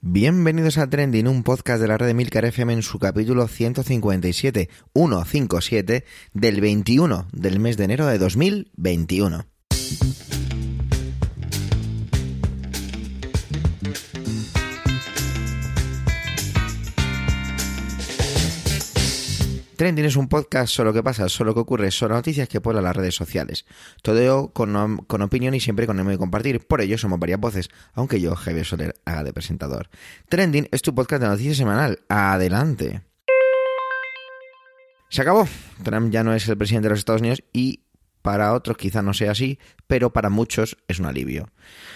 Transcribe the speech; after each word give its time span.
Bienvenidos 0.00 0.78
a 0.78 0.88
Trending, 0.88 1.26
un 1.26 1.42
podcast 1.42 1.82
de 1.82 1.88
la 1.88 1.98
red 1.98 2.06
de 2.06 2.14
Milcar 2.14 2.44
FM 2.44 2.72
en 2.72 2.82
su 2.84 3.00
capítulo 3.00 3.48
157, 3.48 4.68
157, 4.94 6.04
del 6.32 6.60
21 6.60 7.26
del 7.32 7.58
mes 7.58 7.76
de 7.76 7.84
enero 7.84 8.06
de 8.06 8.18
2021. 8.18 9.57
Trending 19.78 20.06
es 20.06 20.16
un 20.16 20.26
podcast 20.26 20.74
solo 20.74 20.92
que 20.92 21.04
pasa, 21.04 21.28
solo 21.28 21.54
que 21.54 21.60
ocurre, 21.60 21.92
solo 21.92 22.16
noticias 22.16 22.48
que 22.48 22.60
pueblan 22.60 22.82
las 22.82 22.96
redes 22.96 23.14
sociales. 23.14 23.64
Todo 24.02 24.52
con, 24.52 24.96
con 25.06 25.22
opinión 25.22 25.54
y 25.54 25.60
siempre 25.60 25.86
con 25.86 25.96
ánimo 25.96 26.10
de 26.10 26.18
compartir. 26.18 26.66
Por 26.66 26.80
ello 26.80 26.98
somos 26.98 27.20
varias 27.20 27.38
voces, 27.38 27.68
aunque 27.94 28.20
yo, 28.20 28.34
Javier 28.34 28.66
Soler, 28.66 28.96
haga 29.04 29.22
de 29.22 29.32
presentador. 29.32 29.88
Trending 30.28 30.66
es 30.72 30.82
tu 30.82 30.96
podcast 30.96 31.22
de 31.22 31.28
noticias 31.28 31.56
semanal. 31.56 32.00
Adelante. 32.08 33.02
Se 35.10 35.22
acabó. 35.22 35.46
Trump 35.84 36.10
ya 36.10 36.24
no 36.24 36.34
es 36.34 36.48
el 36.48 36.58
presidente 36.58 36.88
de 36.88 36.94
los 36.94 36.98
Estados 36.98 37.20
Unidos 37.20 37.44
y 37.52 37.84
para 38.20 38.54
otros 38.54 38.76
quizá 38.76 39.00
no 39.00 39.14
sea 39.14 39.30
así, 39.30 39.60
pero 39.86 40.12
para 40.12 40.28
muchos 40.28 40.76
es 40.88 40.98
un 40.98 41.06
alivio. 41.06 41.50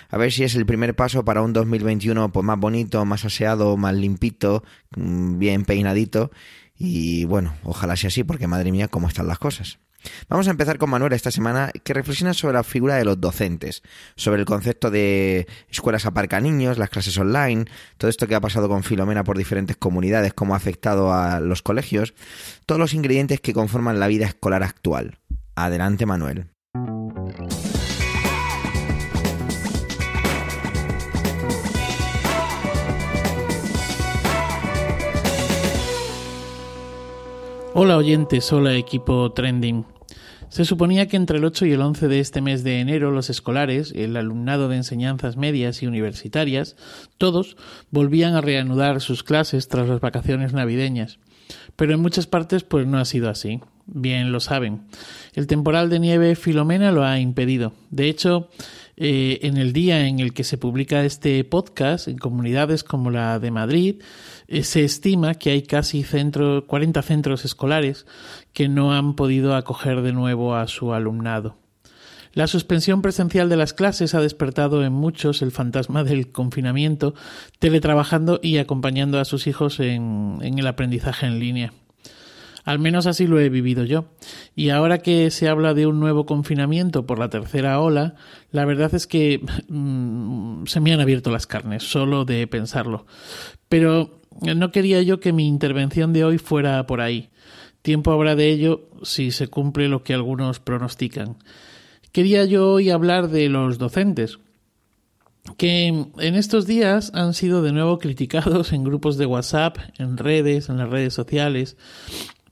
A 0.08 0.18
ver 0.18 0.30
si 0.30 0.44
es 0.44 0.54
el 0.54 0.66
primer 0.66 0.94
paso 0.94 1.24
para 1.24 1.42
un 1.42 1.52
2021 1.52 2.30
pues 2.30 2.46
más 2.46 2.60
bonito, 2.60 3.04
más 3.04 3.24
aseado, 3.24 3.76
más 3.76 3.96
limpito, 3.96 4.62
mm, 4.96 5.38
bien 5.38 5.64
peinadito 5.64 6.30
y 6.84 7.26
bueno, 7.26 7.54
ojalá 7.62 7.94
sea 7.94 8.08
así 8.08 8.24
porque 8.24 8.48
madre 8.48 8.72
mía, 8.72 8.88
cómo 8.88 9.06
están 9.06 9.28
las 9.28 9.38
cosas. 9.38 9.78
Vamos 10.28 10.48
a 10.48 10.50
empezar 10.50 10.78
con 10.78 10.90
Manuel 10.90 11.12
esta 11.12 11.30
semana 11.30 11.70
que 11.84 11.94
reflexiona 11.94 12.34
sobre 12.34 12.54
la 12.54 12.64
figura 12.64 12.96
de 12.96 13.04
los 13.04 13.20
docentes, 13.20 13.84
sobre 14.16 14.40
el 14.40 14.46
concepto 14.46 14.90
de 14.90 15.46
escuelas 15.70 16.06
aparca 16.06 16.40
niños, 16.40 16.78
las 16.78 16.90
clases 16.90 17.16
online, 17.16 17.66
todo 17.98 18.10
esto 18.10 18.26
que 18.26 18.34
ha 18.34 18.40
pasado 18.40 18.68
con 18.68 18.82
Filomena 18.82 19.22
por 19.22 19.38
diferentes 19.38 19.76
comunidades, 19.76 20.34
cómo 20.34 20.54
ha 20.54 20.56
afectado 20.56 21.12
a 21.12 21.38
los 21.38 21.62
colegios, 21.62 22.14
todos 22.66 22.80
los 22.80 22.94
ingredientes 22.94 23.40
que 23.40 23.52
conforman 23.52 24.00
la 24.00 24.08
vida 24.08 24.26
escolar 24.26 24.64
actual. 24.64 25.20
Adelante 25.54 26.04
Manuel. 26.04 26.48
Hola 37.74 37.96
oyentes, 37.96 38.52
hola 38.52 38.74
equipo 38.74 39.32
Trending. 39.32 39.86
Se 40.50 40.66
suponía 40.66 41.08
que 41.08 41.16
entre 41.16 41.38
el 41.38 41.44
8 41.46 41.64
y 41.64 41.72
el 41.72 41.80
11 41.80 42.06
de 42.06 42.20
este 42.20 42.42
mes 42.42 42.62
de 42.64 42.80
enero 42.80 43.10
los 43.10 43.30
escolares, 43.30 43.94
el 43.96 44.14
alumnado 44.18 44.68
de 44.68 44.76
enseñanzas 44.76 45.38
medias 45.38 45.82
y 45.82 45.86
universitarias, 45.86 46.76
todos 47.16 47.56
volvían 47.90 48.34
a 48.34 48.42
reanudar 48.42 49.00
sus 49.00 49.22
clases 49.22 49.68
tras 49.68 49.88
las 49.88 50.00
vacaciones 50.00 50.52
navideñas. 50.52 51.18
Pero 51.74 51.94
en 51.94 52.00
muchas 52.00 52.26
partes 52.26 52.62
pues 52.62 52.86
no 52.86 52.98
ha 52.98 53.06
sido 53.06 53.30
así. 53.30 53.60
Bien 53.86 54.32
lo 54.32 54.40
saben. 54.40 54.82
El 55.32 55.46
temporal 55.46 55.88
de 55.88 55.98
nieve 55.98 56.36
Filomena 56.36 56.92
lo 56.92 57.04
ha 57.04 57.18
impedido. 57.20 57.72
De 57.90 58.10
hecho, 58.10 58.50
eh, 58.96 59.40
en 59.42 59.56
el 59.56 59.72
día 59.72 60.06
en 60.06 60.20
el 60.20 60.34
que 60.34 60.44
se 60.44 60.58
publica 60.58 61.04
este 61.04 61.42
podcast, 61.44 62.08
en 62.08 62.18
comunidades 62.18 62.84
como 62.84 63.10
la 63.10 63.38
de 63.38 63.50
Madrid, 63.50 64.02
eh, 64.48 64.64
se 64.64 64.84
estima 64.84 65.34
que 65.34 65.50
hay 65.50 65.62
casi 65.62 66.02
centro, 66.02 66.66
40 66.66 67.00
centros 67.02 67.44
escolares 67.44 68.06
que 68.52 68.68
no 68.68 68.92
han 68.92 69.14
podido 69.14 69.56
acoger 69.56 70.02
de 70.02 70.12
nuevo 70.12 70.54
a 70.54 70.66
su 70.68 70.92
alumnado. 70.92 71.56
La 72.34 72.46
suspensión 72.46 73.02
presencial 73.02 73.48
de 73.50 73.56
las 73.56 73.74
clases 73.74 74.14
ha 74.14 74.20
despertado 74.20 74.84
en 74.84 74.92
muchos 74.92 75.42
el 75.42 75.52
fantasma 75.52 76.02
del 76.02 76.32
confinamiento, 76.32 77.14
teletrabajando 77.58 78.40
y 78.42 78.56
acompañando 78.56 79.20
a 79.20 79.26
sus 79.26 79.46
hijos 79.46 79.80
en, 79.80 80.38
en 80.40 80.58
el 80.58 80.66
aprendizaje 80.66 81.26
en 81.26 81.38
línea. 81.38 81.72
Al 82.64 82.78
menos 82.78 83.06
así 83.06 83.26
lo 83.26 83.40
he 83.40 83.48
vivido 83.48 83.84
yo. 83.84 84.06
Y 84.54 84.68
ahora 84.70 84.98
que 84.98 85.30
se 85.30 85.48
habla 85.48 85.74
de 85.74 85.86
un 85.86 86.00
nuevo 86.00 86.26
confinamiento 86.26 87.06
por 87.06 87.18
la 87.18 87.28
tercera 87.28 87.80
ola, 87.80 88.14
la 88.50 88.64
verdad 88.64 88.94
es 88.94 89.06
que 89.06 89.40
mm, 89.68 90.66
se 90.66 90.80
me 90.80 90.92
han 90.92 91.00
abierto 91.00 91.30
las 91.30 91.46
carnes, 91.46 91.82
solo 91.82 92.24
de 92.24 92.46
pensarlo. 92.46 93.06
Pero 93.68 94.20
no 94.40 94.70
quería 94.70 95.02
yo 95.02 95.20
que 95.20 95.32
mi 95.32 95.46
intervención 95.46 96.12
de 96.12 96.24
hoy 96.24 96.38
fuera 96.38 96.86
por 96.86 97.00
ahí. 97.00 97.30
Tiempo 97.82 98.12
habrá 98.12 98.36
de 98.36 98.50
ello 98.50 98.88
si 99.02 99.32
se 99.32 99.48
cumple 99.48 99.88
lo 99.88 100.04
que 100.04 100.14
algunos 100.14 100.60
pronostican. 100.60 101.36
Quería 102.12 102.44
yo 102.44 102.72
hoy 102.72 102.90
hablar 102.90 103.28
de 103.28 103.48
los 103.48 103.78
docentes, 103.78 104.38
que 105.56 105.88
en 105.88 106.34
estos 106.34 106.66
días 106.66 107.10
han 107.14 107.34
sido 107.34 107.62
de 107.62 107.72
nuevo 107.72 107.98
criticados 107.98 108.72
en 108.72 108.84
grupos 108.84 109.16
de 109.16 109.26
WhatsApp, 109.26 109.78
en 109.98 110.16
redes, 110.16 110.68
en 110.68 110.78
las 110.78 110.88
redes 110.88 111.14
sociales, 111.14 111.76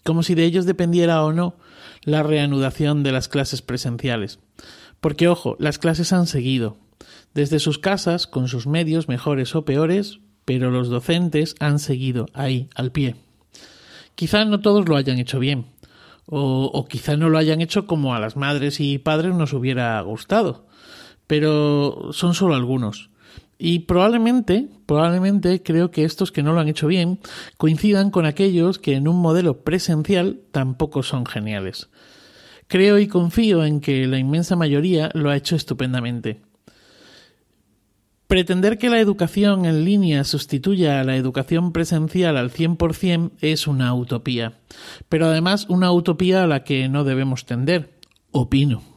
como 0.05 0.23
si 0.23 0.35
de 0.35 0.45
ellos 0.45 0.67
dependiera 0.67 1.23
o 1.23 1.33
no 1.33 1.57
la 2.03 2.23
reanudación 2.23 3.03
de 3.03 3.13
las 3.13 3.29
clases 3.29 3.63
presenciales. 3.63 4.39
Porque, 5.01 5.29
ojo, 5.29 5.57
las 5.59 5.79
clases 5.79 6.13
han 6.13 6.27
seguido, 6.27 6.77
desde 7.35 7.59
sus 7.59 7.79
casas, 7.79 8.27
con 8.27 8.49
sus 8.49 8.67
medios 8.67 9.09
mejores 9.09 9.55
o 9.55 9.65
peores, 9.65 10.21
pero 10.45 10.71
los 10.71 10.89
docentes 10.89 11.55
han 11.61 11.79
seguido 11.79 12.27
ahí, 12.35 12.69
al 12.75 12.93
pie. 12.93 13.17
Quizá 14.15 14.45
no 14.45 14.61
todos 14.61 14.89
lo 14.89 14.97
hayan 14.97 15.19
hecho 15.19 15.39
bien, 15.39 15.67
o, 16.33 16.87
quizá 16.89 17.17
no 17.17 17.29
lo 17.29 17.39
hayan 17.39 17.61
hecho 17.61 17.87
como 17.87 18.15
a 18.15 18.21
las 18.21 18.37
madres 18.37 18.79
y 18.79 18.99
padres 18.99 19.35
nos 19.35 19.53
hubiera 19.53 20.01
gustado, 20.03 20.67
pero 21.27 22.11
son 22.13 22.35
solo 22.35 22.55
algunos. 22.55 23.10
Y 23.63 23.81
probablemente, 23.81 24.69
probablemente 24.87 25.63
creo 25.63 25.91
que 25.91 26.05
estos 26.05 26.33
que 26.33 26.43
no 26.43 26.55
lo 26.55 26.61
han 26.61 26.69
hecho 26.69 26.87
bien 26.87 27.21
coincidan 27.59 28.11
con 28.11 28.25
aquellos 28.25 28.79
que 28.79 28.95
en 28.95 29.07
un 29.07 29.21
modelo 29.21 29.61
presencial 29.61 30.41
tampoco 30.51 31.03
son 31.03 31.27
geniales. 31.27 31.91
Creo 32.69 32.99
y 32.99 33.07
confío 33.07 33.63
en 33.67 33.83
que 33.83 34.07
la 34.07 34.17
inmensa 34.17 34.57
mayoría 34.57 35.11
lo 35.13 35.29
ha 35.29 35.37
hecho 35.37 35.57
estupendamente. 35.57 36.41
Pretender 38.29 38.79
que 38.79 38.89
la 38.89 38.99
educación 38.99 39.67
en 39.67 39.85
línea 39.85 40.25
sustituya 40.25 40.99
a 40.99 41.05
la 41.05 41.17
educación 41.17 41.73
presencial 41.73 42.39
al 42.39 42.51
100% 42.51 43.33
es 43.43 43.67
una 43.67 43.93
utopía, 43.93 44.55
pero 45.11 45.27
además 45.27 45.67
una 45.69 45.93
utopía 45.93 46.45
a 46.45 46.47
la 46.47 46.65
que 46.65 46.89
no 46.89 47.05
debemos 47.05 47.45
tender, 47.45 47.93
opino. 48.31 48.90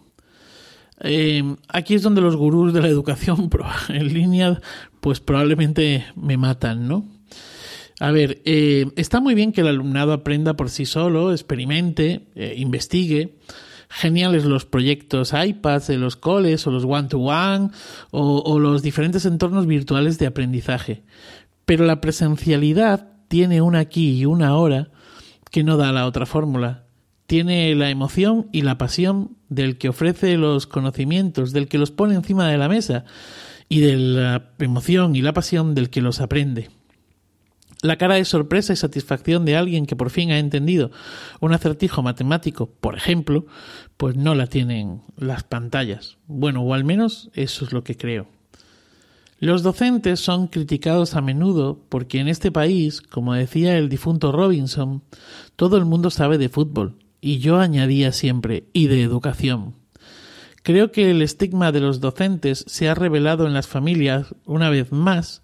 Eh, 1.04 1.44
aquí 1.68 1.96
es 1.96 2.02
donde 2.02 2.22
los 2.22 2.38
gurús 2.38 2.74
de 2.74 2.82
la 2.82 2.88
educación 2.88 3.50
en 3.90 4.14
línea, 4.14 4.60
pues 5.02 5.20
probablemente 5.20 6.06
me 6.16 6.38
matan, 6.38 6.88
¿no? 6.88 7.06
A 8.00 8.12
ver, 8.12 8.42
eh, 8.46 8.88
está 8.96 9.20
muy 9.20 9.36
bien 9.36 9.52
que 9.52 9.62
el 9.62 9.68
alumnado 9.68 10.14
aprenda 10.14 10.56
por 10.56 10.70
sí 10.70 10.86
solo, 10.86 11.32
experimente, 11.32 12.28
eh, 12.36 12.56
investigue. 12.58 13.38
Geniales 13.90 14.46
los 14.46 14.66
proyectos 14.66 15.34
iPads 15.34 15.88
de 15.88 15.98
los 15.98 16.16
coles 16.16 16.66
o 16.66 16.72
los 16.72 16.84
one-to-one 16.84 17.70
o 18.10 18.60
los 18.60 18.82
diferentes 18.82 19.26
entornos 19.26 19.68
virtuales 19.68 20.18
de 20.18 20.26
aprendizaje. 20.26 21.04
Pero 21.66 21.86
la 21.86 22.02
presencialidad 22.02 23.08
tiene 23.28 23.62
una 23.62 23.80
aquí 23.80 24.18
y 24.18 24.26
una 24.26 24.48
ahora 24.48 24.90
que 25.52 25.64
no 25.64 25.78
da 25.78 25.92
la 25.92 26.08
otra 26.08 26.26
fórmula 26.26 26.83
tiene 27.28 27.74
la 27.76 27.90
emoción 27.90 28.48
y 28.52 28.62
la 28.62 28.78
pasión 28.78 29.38
del 29.50 29.78
que 29.78 29.90
ofrece 29.90 30.38
los 30.38 30.68
conocimientos, 30.68 31.54
del 31.54 31.68
que 31.68 31.78
los 31.78 31.92
pone 31.92 32.16
encima 32.16 32.48
de 32.50 32.58
la 32.58 32.70
mesa 32.70 33.06
y 33.70 33.80
de 33.80 33.98
la 33.98 34.52
emoción 34.60 35.16
y 35.16 35.22
la 35.22 35.34
pasión 35.34 35.74
del 35.76 35.90
que 35.90 36.02
los 36.02 36.22
aprende. 36.22 36.70
La 37.82 37.98
cara 37.98 38.16
de 38.16 38.24
sorpresa 38.24 38.72
y 38.72 38.78
satisfacción 38.78 39.44
de 39.44 39.58
alguien 39.58 39.86
que 39.86 39.98
por 39.98 40.10
fin 40.10 40.32
ha 40.32 40.40
entendido 40.40 40.92
un 41.42 41.54
acertijo 41.54 42.02
matemático, 42.02 42.70
por 42.80 42.96
ejemplo, 42.96 43.46
pues 43.98 44.16
no 44.16 44.36
la 44.36 44.48
tienen 44.48 45.02
las 45.18 45.44
pantallas. 45.44 46.18
Bueno, 46.28 46.62
o 46.62 46.74
al 46.74 46.86
menos 46.86 47.30
eso 47.34 47.66
es 47.66 47.74
lo 47.74 47.84
que 47.84 47.98
creo. 47.98 48.28
Los 49.40 49.64
docentes 49.64 50.22
son 50.22 50.48
criticados 50.48 51.16
a 51.16 51.22
menudo 51.22 51.78
porque 51.90 52.22
en 52.22 52.30
este 52.30 52.50
país, 52.50 53.02
como 53.02 53.34
decía 53.34 53.78
el 53.78 53.90
difunto 53.90 54.32
Robinson, 54.32 55.04
todo 55.58 55.76
el 55.76 55.84
mundo 55.84 56.10
sabe 56.10 56.38
de 56.38 56.48
fútbol, 56.48 57.03
y 57.24 57.40
yo 57.40 57.58
añadía 57.58 58.12
siempre, 58.12 58.66
y 58.74 58.88
de 58.88 59.02
educación. 59.02 59.76
Creo 60.62 60.92
que 60.92 61.10
el 61.10 61.22
estigma 61.22 61.72
de 61.72 61.80
los 61.80 62.02
docentes 62.02 62.66
se 62.68 62.90
ha 62.90 62.96
revelado 62.96 63.48
en 63.48 63.54
las 63.54 63.66
familias 63.66 64.36
una 64.46 64.70
vez 64.70 64.92
más 64.92 65.42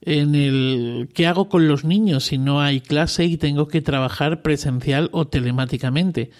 en 0.00 0.36
el 0.36 1.08
qué 1.12 1.26
hago 1.26 1.48
con 1.48 1.66
los 1.66 1.84
niños 1.84 2.26
si 2.26 2.38
no 2.38 2.60
hay 2.60 2.80
clase 2.80 3.24
y 3.24 3.36
tengo 3.36 3.66
que 3.66 3.82
trabajar 3.82 4.42
presencial 4.42 5.10
o 5.12 5.26
telemáticamente. 5.26 6.30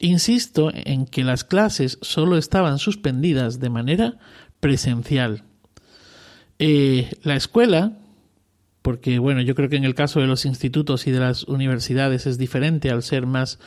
Insisto 0.00 0.70
en 0.74 1.06
que 1.06 1.24
las 1.24 1.44
clases 1.44 1.98
solo 2.02 2.36
estaban 2.36 2.78
suspendidas 2.78 3.58
de 3.58 3.70
manera 3.70 4.18
presencial. 4.60 5.44
Eh, 6.58 7.10
la 7.22 7.36
escuela, 7.36 7.96
porque 8.82 9.18
bueno, 9.18 9.42
yo 9.42 9.54
creo 9.54 9.68
que 9.68 9.76
en 9.76 9.84
el 9.84 9.94
caso 9.94 10.20
de 10.20 10.26
los 10.26 10.46
institutos 10.46 11.06
y 11.06 11.10
de 11.10 11.20
las 11.20 11.44
universidades 11.44 12.26
es 12.26 12.38
diferente 12.38 12.90
al 12.90 13.02
ser 13.02 13.26
más 13.26 13.58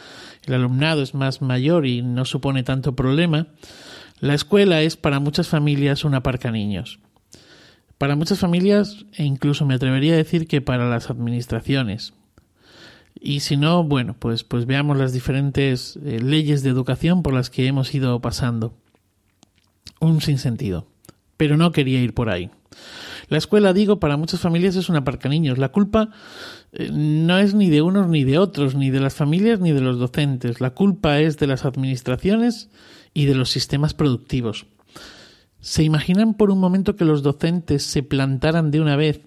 el 0.45 0.53
alumnado 0.53 1.01
es 1.01 1.13
más 1.13 1.41
mayor 1.41 1.85
y 1.85 2.01
no 2.01 2.25
supone 2.25 2.63
tanto 2.63 2.95
problema. 2.95 3.47
La 4.19 4.33
escuela 4.33 4.81
es 4.81 4.97
para 4.97 5.19
muchas 5.19 5.47
familias 5.47 6.03
una 6.03 6.23
parca 6.23 6.51
niños. 6.51 6.99
Para 7.97 8.15
muchas 8.15 8.39
familias, 8.39 9.05
e 9.13 9.23
incluso 9.23 9.65
me 9.65 9.75
atrevería 9.75 10.13
a 10.13 10.17
decir 10.17 10.47
que 10.47 10.61
para 10.61 10.89
las 10.89 11.09
administraciones. 11.09 12.13
Y 13.19 13.41
si 13.41 13.55
no, 13.55 13.83
bueno, 13.83 14.15
pues, 14.17 14.43
pues 14.43 14.65
veamos 14.65 14.97
las 14.97 15.13
diferentes 15.13 15.97
eh, 16.03 16.19
leyes 16.19 16.63
de 16.63 16.69
educación 16.69 17.23
por 17.23 17.33
las 17.33 17.49
que 17.49 17.67
hemos 17.67 17.93
ido 17.95 18.19
pasando. 18.19 18.75
Un 20.01 20.19
sinsentido. 20.19 20.87
Pero 21.37 21.55
no 21.55 21.71
quería 21.71 22.01
ir 22.01 22.13
por 22.13 22.29
ahí. 22.29 22.49
La 23.33 23.39
escuela, 23.39 23.73
digo, 23.73 23.99
para 23.99 24.15
muchas 24.15 24.41
familias 24.41 24.75
es 24.75 24.89
una 24.89 25.03
parca 25.03 25.27
niños. 25.27 25.57
La 25.57 25.69
culpa 25.69 26.11
eh, 26.71 26.91
no 26.93 27.39
es 27.39 27.55
ni 27.55 27.71
de 27.71 27.81
unos 27.81 28.07
ni 28.07 28.23
de 28.25 28.37
otros, 28.37 28.75
ni 28.75 28.91
de 28.91 28.99
las 28.99 29.15
familias 29.15 29.59
ni 29.59 29.71
de 29.71 29.81
los 29.81 29.97
docentes. 29.97 30.61
La 30.61 30.75
culpa 30.75 31.19
es 31.19 31.39
de 31.39 31.47
las 31.47 31.65
administraciones 31.65 32.69
y 33.11 33.25
de 33.25 33.33
los 33.33 33.49
sistemas 33.49 33.95
productivos. 33.95 34.67
¿Se 35.61 35.81
imaginan 35.81 36.35
por 36.35 36.51
un 36.51 36.59
momento 36.59 36.95
que 36.95 37.05
los 37.05 37.23
docentes 37.23 37.81
se 37.81 38.03
plantaran 38.03 38.69
de 38.69 38.81
una 38.81 38.97
vez 38.97 39.21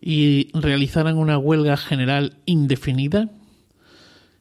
y 0.00 0.48
realizaran 0.58 1.18
una 1.18 1.36
huelga 1.36 1.76
general 1.76 2.38
indefinida? 2.46 3.28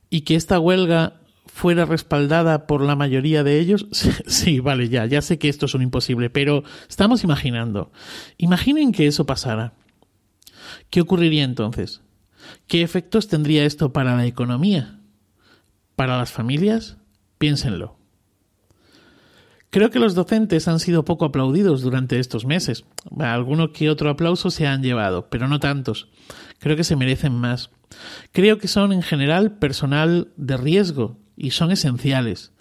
¿Y 0.10 0.22
que 0.22 0.36
esta 0.36 0.58
huelga 0.58 1.20
fuera 1.56 1.86
respaldada 1.86 2.68
por 2.68 2.82
la 2.82 2.98
mayoría 2.98 3.42
de 3.46 3.60
ellos? 3.60 3.88
Sí, 4.28 4.60
vale, 4.60 4.90
ya, 4.90 5.06
ya 5.06 5.22
sé 5.22 5.40
que 5.40 5.48
esto 5.48 5.68
es 5.68 5.74
un 5.74 5.82
imposible, 5.82 6.30
pero 6.30 6.64
estamos 6.90 7.24
imaginando. 7.24 7.94
Imaginen 8.38 8.92
que 8.92 9.08
eso 9.08 9.26
pasara. 9.26 9.74
¿Qué 10.90 11.00
ocurriría 11.00 11.46
entonces? 11.46 12.02
¿Qué 12.68 12.82
efectos 12.82 13.30
tendría 13.30 13.64
esto 13.64 13.94
para 13.94 14.18
la 14.18 14.26
economía? 14.26 15.00
¿Para 15.96 16.18
las 16.18 16.34
familias? 16.34 16.98
Piénsenlo. 17.38 17.98
Creo 19.70 19.90
que 19.92 20.00
los 20.00 20.14
docentes 20.14 20.68
han 20.68 20.82
sido 20.82 21.06
poco 21.06 21.24
aplaudidos 21.24 21.82
durante 21.82 22.20
estos 22.20 22.46
meses. 22.46 22.84
Alguno 23.18 23.72
que 23.72 23.90
otro 23.90 24.10
aplauso 24.10 24.52
se 24.52 24.68
han 24.68 24.84
llevado, 24.84 25.30
pero 25.30 25.48
no 25.48 25.62
tantos. 25.62 26.10
Creo 26.60 26.76
que 26.76 26.84
se 26.84 26.98
merecen 26.98 27.34
más. 27.34 27.72
Creo 28.34 28.58
que 28.58 28.68
son 28.68 28.92
en 28.92 29.02
general 29.02 29.58
personal 29.58 30.34
de 30.36 30.58
riesgo 30.58 31.25
y 31.36 31.52
son 31.52 31.72
esenciales. 31.72 32.52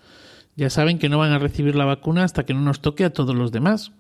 Ya 0.57 0.71
saben 0.71 0.99
que 0.99 1.09
no 1.09 1.19
van 1.19 1.33
a 1.33 1.39
recibir 1.39 1.75
la 1.75 1.85
vacuna 1.85 2.25
hasta 2.25 2.45
que 2.45 2.55
no 2.55 2.61
nos 2.61 2.81
toque 2.81 3.05
a 3.05 3.13
todos 3.13 3.35
los 3.35 3.53
demás. 3.53 3.93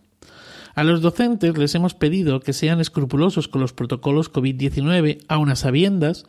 A 0.75 0.85
los 0.85 1.03
docentes 1.03 1.57
les 1.57 1.75
hemos 1.75 1.95
pedido 1.95 2.41
que 2.41 2.53
sean 2.53 2.81
escrupulosos 2.81 3.49
con 3.49 3.61
los 3.61 3.73
protocolos 3.73 4.33
COVID-19, 4.33 5.25
a 5.29 5.39
unas 5.39 5.61
sabiendas 5.61 6.27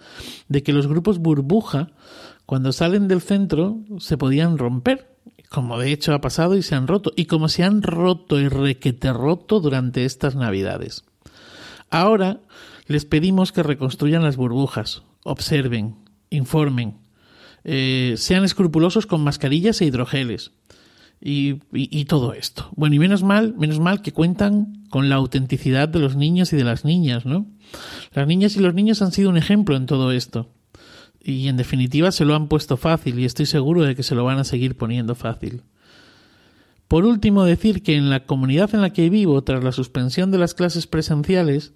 de 0.49 0.61
que 0.61 0.73
los 0.73 0.87
grupos 0.87 1.17
burbuja, 1.19 1.89
cuando 2.45 2.71
salen 2.71 3.07
del 3.07 3.21
centro, 3.21 3.79
se 3.97 4.17
podían 4.17 4.57
romper 4.57 5.15
como 5.49 5.79
de 5.79 5.91
hecho 5.91 6.13
ha 6.13 6.19
pasado 6.19 6.57
y 6.57 6.63
se 6.63 6.75
han 6.75 6.85
roto, 6.85 7.11
y 7.15 7.25
como 7.25 7.47
se 7.47 7.63
han 7.63 7.81
roto 7.81 8.39
y 8.39 8.49
requete 8.49 9.13
roto 9.13 9.59
durante 9.59 10.03
estas 10.03 10.35
navidades. 10.35 11.05
Ahora 11.89 12.41
les 12.87 13.05
pedimos 13.05 13.53
que 13.53 13.63
reconstruyan 13.63 14.23
las 14.23 14.35
burbujas, 14.35 15.03
observen, 15.23 15.95
informen, 16.29 16.97
eh, 17.65 18.15
sean 18.17 18.45
escrupulosos 18.45 19.05
con 19.05 19.23
mascarillas 19.23 19.81
e 19.81 19.85
hidrogeles. 19.85 20.51
Y, 21.21 21.55
todo 22.05 22.33
esto. 22.33 22.69
Bueno, 22.75 22.95
y 22.95 22.99
menos 22.99 23.23
mal, 23.23 23.55
menos 23.57 23.79
mal 23.79 24.03
que 24.03 24.11
cuentan 24.11 24.85
con 24.89 25.09
la 25.09 25.15
autenticidad 25.15 25.89
de 25.89 25.97
los 25.97 26.15
niños 26.15 26.53
y 26.53 26.55
de 26.55 26.63
las 26.63 26.85
niñas, 26.85 27.25
¿no? 27.25 27.47
Las 28.13 28.27
niñas 28.27 28.55
y 28.57 28.59
los 28.59 28.75
niños 28.75 29.01
han 29.01 29.11
sido 29.11 29.31
un 29.31 29.37
ejemplo 29.37 29.75
en 29.75 29.87
todo 29.87 30.11
esto 30.11 30.51
y 31.25 31.47
en 31.47 31.57
definitiva 31.57 32.11
se 32.11 32.23
lo 32.23 32.35
han 32.35 32.47
puesto 32.47 32.77
fácil 32.77 33.19
y 33.19 33.25
estoy 33.25 33.47
seguro 33.47 33.81
de 33.81 33.95
que 33.95 34.03
se 34.03 34.13
lo 34.13 34.23
van 34.23 34.37
a 34.37 34.43
seguir 34.43 34.77
poniendo 34.77 35.15
fácil. 35.15 35.63
Por 36.87 37.05
último, 37.05 37.43
decir 37.43 37.81
que 37.81 37.95
en 37.95 38.11
la 38.11 38.25
comunidad 38.25 38.75
en 38.75 38.81
la 38.81 38.91
que 38.91 39.09
vivo, 39.09 39.43
tras 39.43 39.63
la 39.63 39.71
suspensión 39.71 40.29
de 40.29 40.37
las 40.37 40.53
clases 40.53 40.85
presenciales, 40.85 41.73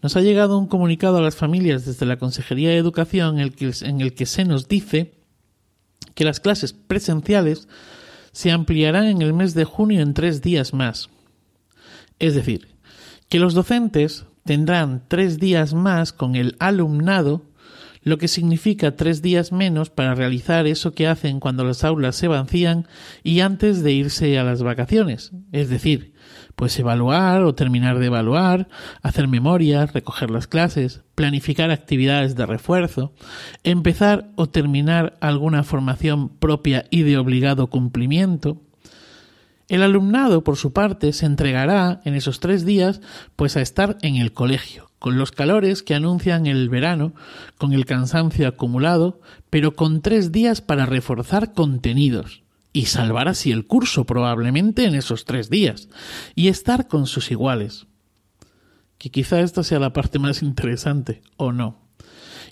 nos 0.00 0.16
ha 0.16 0.20
llegado 0.20 0.56
un 0.56 0.68
comunicado 0.68 1.16
a 1.16 1.22
las 1.22 1.34
familias 1.34 1.84
desde 1.84 2.06
la 2.06 2.18
Consejería 2.18 2.68
de 2.68 2.76
Educación 2.76 3.40
en 3.40 4.00
el 4.00 4.14
que 4.14 4.26
se 4.26 4.44
nos 4.44 4.68
dice 4.68 5.23
que 6.14 6.24
las 6.24 6.40
clases 6.40 6.72
presenciales 6.72 7.68
se 8.32 8.50
ampliarán 8.50 9.06
en 9.06 9.22
el 9.22 9.32
mes 9.32 9.54
de 9.54 9.64
junio 9.64 10.00
en 10.02 10.14
tres 10.14 10.42
días 10.42 10.74
más. 10.74 11.10
Es 12.18 12.34
decir, 12.34 12.68
que 13.28 13.38
los 13.38 13.54
docentes 13.54 14.24
tendrán 14.44 15.02
tres 15.08 15.38
días 15.38 15.74
más 15.74 16.12
con 16.12 16.36
el 16.36 16.56
alumnado 16.58 17.42
lo 18.04 18.18
que 18.18 18.28
significa 18.28 18.96
tres 18.96 19.22
días 19.22 19.50
menos 19.50 19.90
para 19.90 20.14
realizar 20.14 20.66
eso 20.66 20.92
que 20.92 21.08
hacen 21.08 21.40
cuando 21.40 21.64
las 21.64 21.84
aulas 21.84 22.14
se 22.14 22.28
vacían 22.28 22.86
y 23.22 23.40
antes 23.40 23.82
de 23.82 23.92
irse 23.92 24.38
a 24.38 24.44
las 24.44 24.62
vacaciones, 24.62 25.32
es 25.52 25.70
decir, 25.70 26.12
pues 26.56 26.78
evaluar 26.78 27.42
o 27.42 27.54
terminar 27.54 27.98
de 27.98 28.06
evaluar, 28.06 28.68
hacer 29.02 29.28
memorias, 29.28 29.92
recoger 29.92 30.30
las 30.30 30.46
clases, 30.46 31.02
planificar 31.14 31.70
actividades 31.70 32.36
de 32.36 32.46
refuerzo, 32.46 33.12
empezar 33.62 34.30
o 34.36 34.48
terminar 34.48 35.16
alguna 35.20 35.62
formación 35.62 36.28
propia 36.28 36.86
y 36.90 37.02
de 37.02 37.18
obligado 37.18 37.68
cumplimiento, 37.68 38.60
el 39.68 39.82
alumnado, 39.82 40.44
por 40.44 40.56
su 40.56 40.74
parte, 40.74 41.12
se 41.14 41.24
entregará 41.24 42.02
en 42.04 42.14
esos 42.14 42.38
tres 42.38 42.66
días 42.66 43.00
pues 43.34 43.56
a 43.56 43.62
estar 43.62 43.96
en 44.02 44.16
el 44.16 44.32
colegio, 44.32 44.90
con 44.98 45.16
los 45.16 45.32
calores 45.32 45.82
que 45.82 45.94
anuncian 45.94 46.46
el 46.46 46.68
verano, 46.68 47.14
con 47.56 47.72
el 47.72 47.86
cansancio 47.86 48.46
acumulado, 48.46 49.20
pero 49.48 49.74
con 49.74 50.02
tres 50.02 50.32
días 50.32 50.60
para 50.60 50.84
reforzar 50.84 51.54
contenidos 51.54 52.43
y 52.74 52.86
salvar 52.86 53.28
así 53.28 53.52
el 53.52 53.66
curso 53.66 54.04
probablemente 54.04 54.84
en 54.84 54.96
esos 54.96 55.24
tres 55.24 55.48
días, 55.48 55.88
y 56.34 56.48
estar 56.48 56.88
con 56.88 57.06
sus 57.06 57.30
iguales. 57.30 57.86
Que 58.98 59.10
quizá 59.10 59.40
esta 59.40 59.62
sea 59.62 59.78
la 59.78 59.92
parte 59.92 60.18
más 60.18 60.42
interesante, 60.42 61.22
o 61.36 61.52
no. 61.52 61.78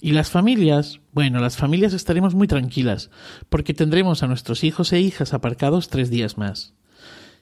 Y 0.01 0.13
las 0.13 0.31
familias, 0.31 1.01
bueno, 1.13 1.41
las 1.41 1.57
familias 1.57 1.93
estaremos 1.93 2.37
muy 2.37 2.47
tranquilas, 2.47 3.11
porque 3.49 3.75
tendremos 3.75 4.23
a 4.23 4.29
nuestros 4.29 4.63
hijos 4.63 4.93
e 4.93 5.01
hijas 5.01 5.35
aparcados 5.35 5.89
tres 5.89 6.09
días 6.09 6.39
más. 6.39 6.73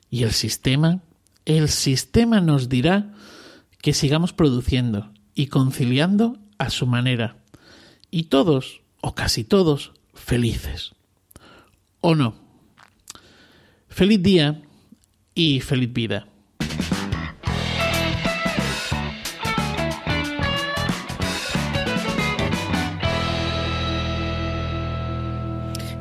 Y 0.08 0.22
el 0.22 0.32
sistema, 0.32 1.02
el 1.44 1.68
sistema 1.68 2.40
nos 2.40 2.70
dirá 2.70 3.12
que 3.82 3.92
sigamos 3.92 4.32
produciendo 4.32 5.12
y 5.34 5.48
conciliando 5.48 6.38
a 6.56 6.70
su 6.70 6.86
manera. 6.86 7.36
Y 8.10 8.24
todos, 8.24 8.80
o 9.02 9.14
casi 9.14 9.44
todos, 9.44 9.92
felices. 10.14 10.92
¿O 12.00 12.14
no? 12.14 12.49
Feliz 13.90 14.22
día 14.22 14.62
y 15.34 15.60
feliz 15.60 15.92
vida. 15.92 16.26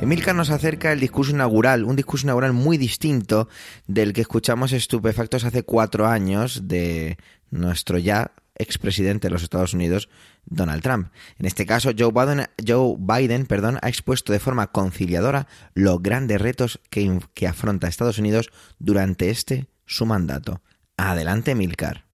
Emilcar 0.02 0.34
nos 0.34 0.50
acerca 0.50 0.94
el 0.94 1.00
discurso 1.02 1.32
inaugural, 1.32 1.84
un 1.84 1.98
discurso 1.98 2.26
inaugural 2.26 2.54
muy 2.54 2.78
distinto 2.78 3.50
del 3.86 4.14
que 4.14 4.22
escuchamos 4.22 4.72
estupefactos 4.72 5.44
hace 5.44 5.64
cuatro 5.64 6.08
años 6.08 6.70
de 6.70 7.18
nuestro 7.52 7.98
ya 7.98 8.32
expresidente 8.60 9.28
de 9.28 9.32
los 9.32 9.42
Estados 9.42 9.74
Unidos, 9.74 10.10
Donald 10.46 10.84
Trump. 10.84 11.12
En 11.40 11.48
este 11.48 11.66
caso, 11.66 11.92
Joe 11.98 12.12
Biden, 12.12 12.46
Joe 12.66 12.96
Biden 13.00 13.48
perdón, 13.48 13.80
ha 13.82 13.90
expuesto 13.90 14.32
de 14.32 14.40
forma 14.40 14.68
conciliadora 14.68 15.48
los 15.74 16.04
grandes 16.04 16.40
retos 16.40 16.80
que, 16.92 17.20
que 17.34 17.48
afronta 17.48 17.88
Estados 17.88 18.20
Unidos 18.20 18.52
durante 18.78 19.32
este 19.32 19.68
su 19.86 20.06
mandato. 20.06 20.62
Adelante, 20.98 21.56
Milcar. 21.56 22.06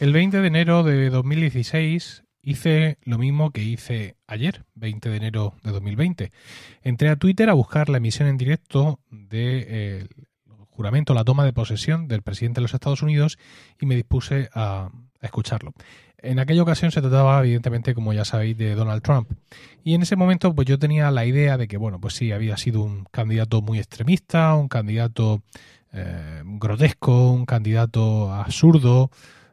El 0.00 0.14
20 0.14 0.40
de 0.40 0.46
enero 0.46 0.82
de 0.82 1.10
2016 1.10 2.24
hice 2.42 2.98
lo 3.04 3.18
mismo 3.18 3.50
que 3.50 3.62
hice 3.62 4.16
ayer, 4.26 4.64
20 4.74 5.10
de 5.10 5.16
enero 5.16 5.54
de 5.62 5.72
2020. 5.72 6.32
Entré 6.82 7.08
a 7.08 7.16
Twitter 7.16 7.50
a 7.50 7.54
buscar 7.54 7.88
la 7.88 7.98
emisión 7.98 8.28
en 8.28 8.36
directo 8.36 9.00
del 9.10 9.28
de, 9.40 10.08
juramento, 10.70 11.14
la 11.14 11.24
toma 11.24 11.44
de 11.44 11.52
posesión 11.52 12.08
del 12.08 12.22
presidente 12.22 12.58
de 12.58 12.62
los 12.62 12.74
Estados 12.74 13.02
Unidos 13.02 13.38
y 13.80 13.86
me 13.86 13.96
dispuse 13.96 14.48
a, 14.54 14.90
a 15.20 15.26
escucharlo. 15.26 15.72
En 16.22 16.38
aquella 16.38 16.62
ocasión 16.62 16.90
se 16.90 17.00
trataba, 17.00 17.40
evidentemente, 17.40 17.94
como 17.94 18.12
ya 18.12 18.24
sabéis, 18.24 18.56
de 18.58 18.74
Donald 18.74 19.02
Trump. 19.02 19.30
Y 19.82 19.94
en 19.94 20.02
ese 20.02 20.16
momento, 20.16 20.54
pues 20.54 20.66
yo 20.66 20.78
tenía 20.78 21.10
la 21.10 21.24
idea 21.24 21.56
de 21.56 21.66
que, 21.66 21.78
bueno, 21.78 21.98
pues 21.98 22.14
sí, 22.14 22.30
había 22.32 22.56
sido 22.58 22.82
un 22.82 23.04
candidato 23.10 23.62
muy 23.62 23.78
extremista, 23.78 24.54
un 24.54 24.68
candidato 24.68 25.42
eh, 25.92 26.42
grotesco, 26.44 27.30
un 27.30 27.46
candidato 27.46 28.32
absurdo, 28.32 29.10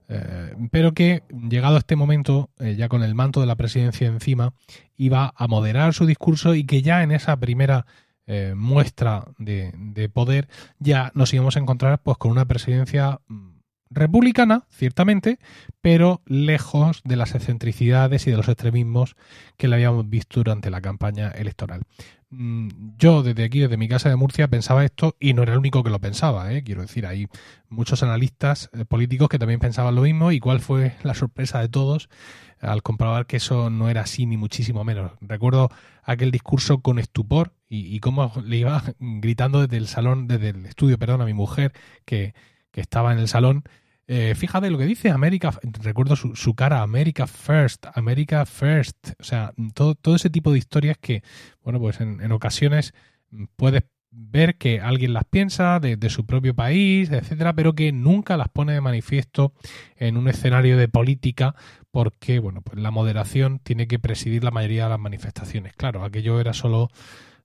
eh, 0.10 0.56
pero 0.72 0.94
que 0.94 1.24
llegado 1.50 1.76
a 1.76 1.80
este 1.80 1.96
momento, 1.96 2.50
eh, 2.60 2.76
ya 2.78 2.88
con 2.88 3.04
el 3.04 3.16
manto 3.16 3.42
de 3.42 3.48
la 3.48 3.56
presidencia 3.56 4.08
encima, 4.08 4.54
iba 4.96 5.34
a 5.36 5.48
moderar 5.48 5.94
su 5.94 6.06
discurso 6.06 6.56
y 6.56 6.66
que 6.66 6.82
ya 6.82 7.04
en 7.04 7.12
esa 7.12 7.38
primera 7.38 7.86
eh, 8.26 8.54
muestra 8.56 9.26
de, 9.38 10.10
poder 10.14 10.50
ya 10.80 11.12
nos 11.14 11.34
íbamos 11.34 11.56
a 11.56 11.60
encontrar 11.60 12.02
pues 12.02 12.18
con 12.18 12.32
una 12.32 12.46
presidencia 12.46 13.22
mm, 13.28 13.60
republicana, 13.90 14.66
ciertamente, 14.70 15.40
pero 15.82 16.22
lejos 16.26 17.02
de 17.06 17.16
las 17.16 17.36
excentricidades 17.36 18.28
y 18.28 18.32
de 18.32 18.38
los 18.38 18.50
extremismos 18.50 19.16
que 19.58 19.68
le 19.68 19.76
habíamos 19.76 20.10
visto 20.10 20.42
durante 20.42 20.70
la 20.70 20.82
campaña 20.82 21.30
electoral. 21.30 21.84
Mm, 22.30 22.70
yo 22.98 23.24
desde 23.24 23.44
aquí, 23.46 23.60
desde 23.60 23.78
mi 23.78 23.88
casa 23.88 24.10
de 24.10 24.16
Murcia, 24.16 24.48
pensaba 24.48 24.84
esto 24.84 25.16
y 25.20 25.34
no 25.34 25.44
era 25.44 25.54
el 25.54 25.60
único 25.60 25.84
que 25.84 25.90
lo 25.90 26.00
pensaba. 26.00 26.52
¿eh? 26.54 26.64
Quiero 26.64 26.82
decir, 26.82 27.06
hay 27.06 27.28
muchos 27.70 28.04
analistas 28.04 28.70
eh, 28.74 28.86
políticos 28.86 29.30
que 29.30 29.40
también 29.40 29.60
pensaban 29.60 29.96
lo 29.96 30.02
mismo 30.02 30.32
y 30.32 30.40
cuál 30.40 30.60
fue 30.60 30.96
la 31.04 31.14
sorpresa 31.14 31.60
de 31.62 31.70
todos 31.70 32.10
al 32.60 32.82
comprobar 32.82 33.28
que 33.28 33.38
eso 33.38 33.70
no 33.70 33.88
era 33.88 34.02
así 34.02 34.26
ni 34.26 34.36
muchísimo 34.36 34.84
menos. 34.84 35.12
Recuerdo 35.22 35.70
aquel 36.04 36.32
discurso 36.32 36.80
con 36.82 37.00
estupor 37.00 37.54
y, 37.70 37.96
y 37.96 38.00
cómo 38.00 38.34
le 38.44 38.58
iba 38.58 38.84
gritando 39.00 39.62
desde 39.62 39.78
el 39.78 39.88
salón, 39.88 40.28
desde 40.28 40.50
el 40.50 40.66
estudio, 40.66 40.98
perdón, 40.98 41.22
a 41.22 41.26
mi 41.26 41.34
mujer 41.34 41.74
que 42.06 42.34
que 42.78 42.82
estaba 42.82 43.12
en 43.12 43.18
el 43.18 43.28
salón, 43.28 43.64
eh, 44.08 44.36
fíjate 44.36 44.70
lo 44.70 44.78
que 44.78 44.86
dice 44.86 45.10
América, 45.10 45.52
recuerdo 45.82 46.16
su, 46.16 46.56
cara, 46.56 46.82
America 46.82 47.28
First, 47.28 47.88
America 47.94 48.46
First, 48.46 49.12
o 49.20 49.24
sea, 49.24 49.54
todo, 49.74 49.96
todo 49.96 50.16
ese 50.16 50.30
tipo 50.30 50.54
de 50.54 50.60
historias 50.60 50.98
que, 50.98 51.24
bueno, 51.62 51.80
pues 51.80 52.00
en, 52.00 52.32
ocasiones 52.32 52.94
puedes 53.58 53.84
ver 54.10 54.58
que 54.58 54.80
alguien 54.80 55.12
las 55.12 55.26
piensa 55.26 55.82
de, 55.82 56.10
su 56.10 56.26
propio 56.26 56.56
país, 56.56 57.12
etcétera, 57.12 57.54
pero 57.54 57.76
que 57.76 57.92
nunca 57.92 58.38
las 58.38 58.48
pone 58.48 58.72
de 58.74 58.82
manifiesto 58.82 59.54
en 59.98 60.16
un 60.16 60.30
escenario 60.30 60.78
de 60.78 60.88
política 60.88 61.56
porque, 61.92 62.40
bueno, 62.40 62.62
pues 62.62 62.80
la 62.80 62.92
moderación 62.92 63.60
tiene 63.60 63.88
que 63.88 64.00
presidir 64.00 64.44
la 64.44 64.52
mayoría 64.52 64.86
de 64.86 64.92
las 64.92 65.00
manifestaciones. 65.00 65.74
Claro, 65.74 66.06
aquello 66.06 66.40
era 66.40 66.54
solo 66.54 66.90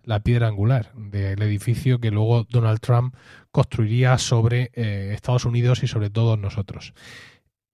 la 0.04 0.20
piedra 0.20 0.48
angular 0.48 0.92
del 0.94 1.40
edificio 1.42 2.00
que 2.00 2.10
luego 2.10 2.44
Donald 2.44 2.80
Trump 2.80 3.14
construiría 3.50 4.18
sobre 4.18 4.70
eh, 4.74 5.12
Estados 5.14 5.44
Unidos 5.44 5.82
y 5.82 5.86
sobre 5.86 6.10
todos 6.10 6.38
nosotros. 6.38 6.94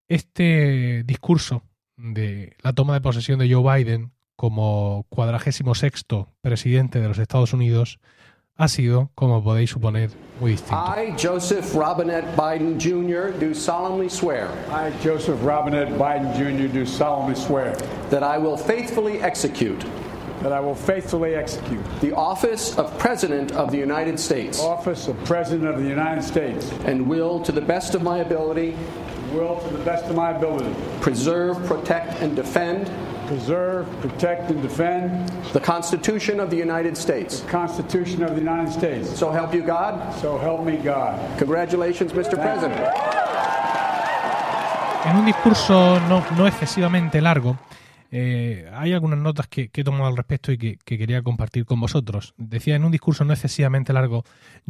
Este 0.08 1.02
discurso 1.04 1.62
de 1.96 2.56
la 2.62 2.72
toma 2.72 2.94
de 2.94 3.00
posesión 3.00 3.38
de 3.38 3.52
Joe 3.52 3.84
Biden 3.84 4.12
como 4.36 5.04
cuadragésimo 5.08 5.74
sexto 5.74 6.28
presidente 6.40 7.00
de 7.00 7.08
los 7.08 7.18
Estados 7.18 7.52
Unidos 7.52 7.98
ha 8.58 8.66
sido, 8.66 9.10
como 9.14 9.42
podéis 9.42 9.70
suponer, 9.70 10.10
muy 10.40 10.52
distinto. 10.52 10.76
I, 10.76 11.14
Joseph 11.16 11.74
Robinette 11.74 12.26
Biden 12.36 12.76
Jr., 12.78 13.32
do 13.38 13.54
solemnly 13.54 14.10
swear. 14.10 14.48
I, 14.68 14.90
Joseph 15.00 15.40
Robinette 15.44 15.92
Biden 15.96 16.32
Jr., 16.34 16.66
do 16.66 16.84
solemnly 16.84 17.36
swear. 17.36 17.76
That 18.10 18.24
I 18.24 18.36
will 18.36 18.56
faithfully 18.56 19.20
execute. 19.22 19.84
That 20.42 20.52
I 20.52 20.60
will 20.60 20.74
faithfully 20.74 21.34
execute. 21.34 21.84
The 22.00 22.14
office 22.14 22.78
of 22.78 22.96
President 22.98 23.52
of 23.52 23.70
the 23.70 23.78
United 23.78 24.20
States. 24.20 24.60
Office 24.60 25.08
of 25.08 25.22
President 25.24 25.68
of 25.68 25.82
the 25.82 25.88
United 25.88 26.22
States. 26.22 26.70
And 26.84 27.08
will, 27.08 27.40
to 27.40 27.52
the 27.52 27.60
best 27.60 27.94
of 27.94 28.02
my 28.02 28.18
ability. 28.18 28.76
Will, 29.32 29.60
to 29.60 29.68
the 29.68 29.84
best 29.84 30.04
of 30.06 30.14
my 30.14 30.30
ability. 30.30 30.74
Preserve, 31.00 31.64
protect, 31.66 32.22
and 32.22 32.36
defend. 32.36 32.90
Preserve, 33.26 33.86
protect, 34.00 34.50
and 34.50 34.62
defend. 34.62 35.28
The 35.52 35.60
Constitution 35.60 36.40
of 36.40 36.50
the 36.50 36.56
United 36.56 36.96
States. 36.96 37.40
The 37.40 37.50
Constitution 37.50 38.22
of 38.22 38.30
the 38.30 38.40
United 38.40 38.72
States. 38.72 39.18
So 39.18 39.30
help 39.30 39.52
you 39.52 39.62
God. 39.62 40.14
So 40.20 40.38
help 40.38 40.64
me 40.64 40.76
God. 40.76 41.18
Congratulations, 41.38 42.12
Mr. 42.12 42.40
President. 42.40 42.80
En 45.04 45.16
un 45.16 45.24
discurso 45.24 45.98
no, 46.08 46.22
no 46.36 46.46
excesivamente 46.46 47.20
largo, 47.20 47.56
Eh, 48.10 48.70
hay 48.72 48.92
algunas 48.92 49.18
notas 49.18 49.48
que, 49.48 49.70
he 49.72 49.84
tomado 49.84 50.06
al 50.06 50.16
respecto 50.16 50.50
y 50.52 50.58
que, 50.58 50.78
que, 50.84 50.98
quería 50.98 51.22
compartir 51.22 51.64
con 51.64 51.80
vosotros. 51.80 52.34
Decía 52.36 52.76
en 52.76 52.84
un 52.84 52.92
discurso 52.92 53.24
no 53.24 53.32
excesivamente 53.32 53.92
largo, 53.92 54.24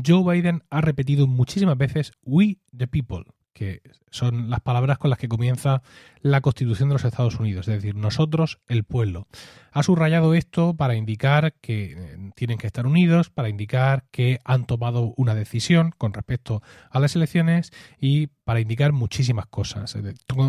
Joe 0.05 0.35
Biden 0.35 0.63
ha 0.71 0.81
repetido 0.81 1.27
muchísimas 1.27 1.79
veces 1.79 2.13
We 2.25 2.59
the 2.77 2.89
People, 2.89 3.25
que 3.59 3.83
son 4.11 4.51
las 4.51 4.61
palabras 4.61 4.99
con 4.99 5.11
las 5.11 5.19
que 5.19 5.29
comienza 5.29 5.83
la 6.21 6.41
Constitución 6.41 6.89
de 6.89 6.95
los 6.95 7.05
Estados 7.05 7.41
Unidos, 7.41 7.67
es 7.67 7.75
decir, 7.75 7.97
nosotros, 7.97 8.61
el 8.69 8.85
pueblo. 8.85 9.27
Ha 9.73 9.83
subrayado 9.83 10.35
esto 10.35 10.75
para 10.75 10.95
indicar 10.95 11.55
que 11.61 11.93
eh, 11.93 12.31
tienen 12.37 12.59
que 12.59 12.69
estar 12.69 12.87
unidos, 12.87 13.31
para 13.31 13.49
indicar 13.49 14.05
que 14.13 14.39
han 14.45 14.65
tomado 14.65 15.13
una 15.17 15.35
decisión 15.35 15.93
con 15.99 16.13
respecto 16.13 16.63
a 16.91 17.01
las 17.01 17.17
elecciones 17.17 17.73
y 18.01 18.29
para 18.49 18.61
indicar 18.61 18.93
muchísimas 18.93 19.45
cosas. 19.45 19.95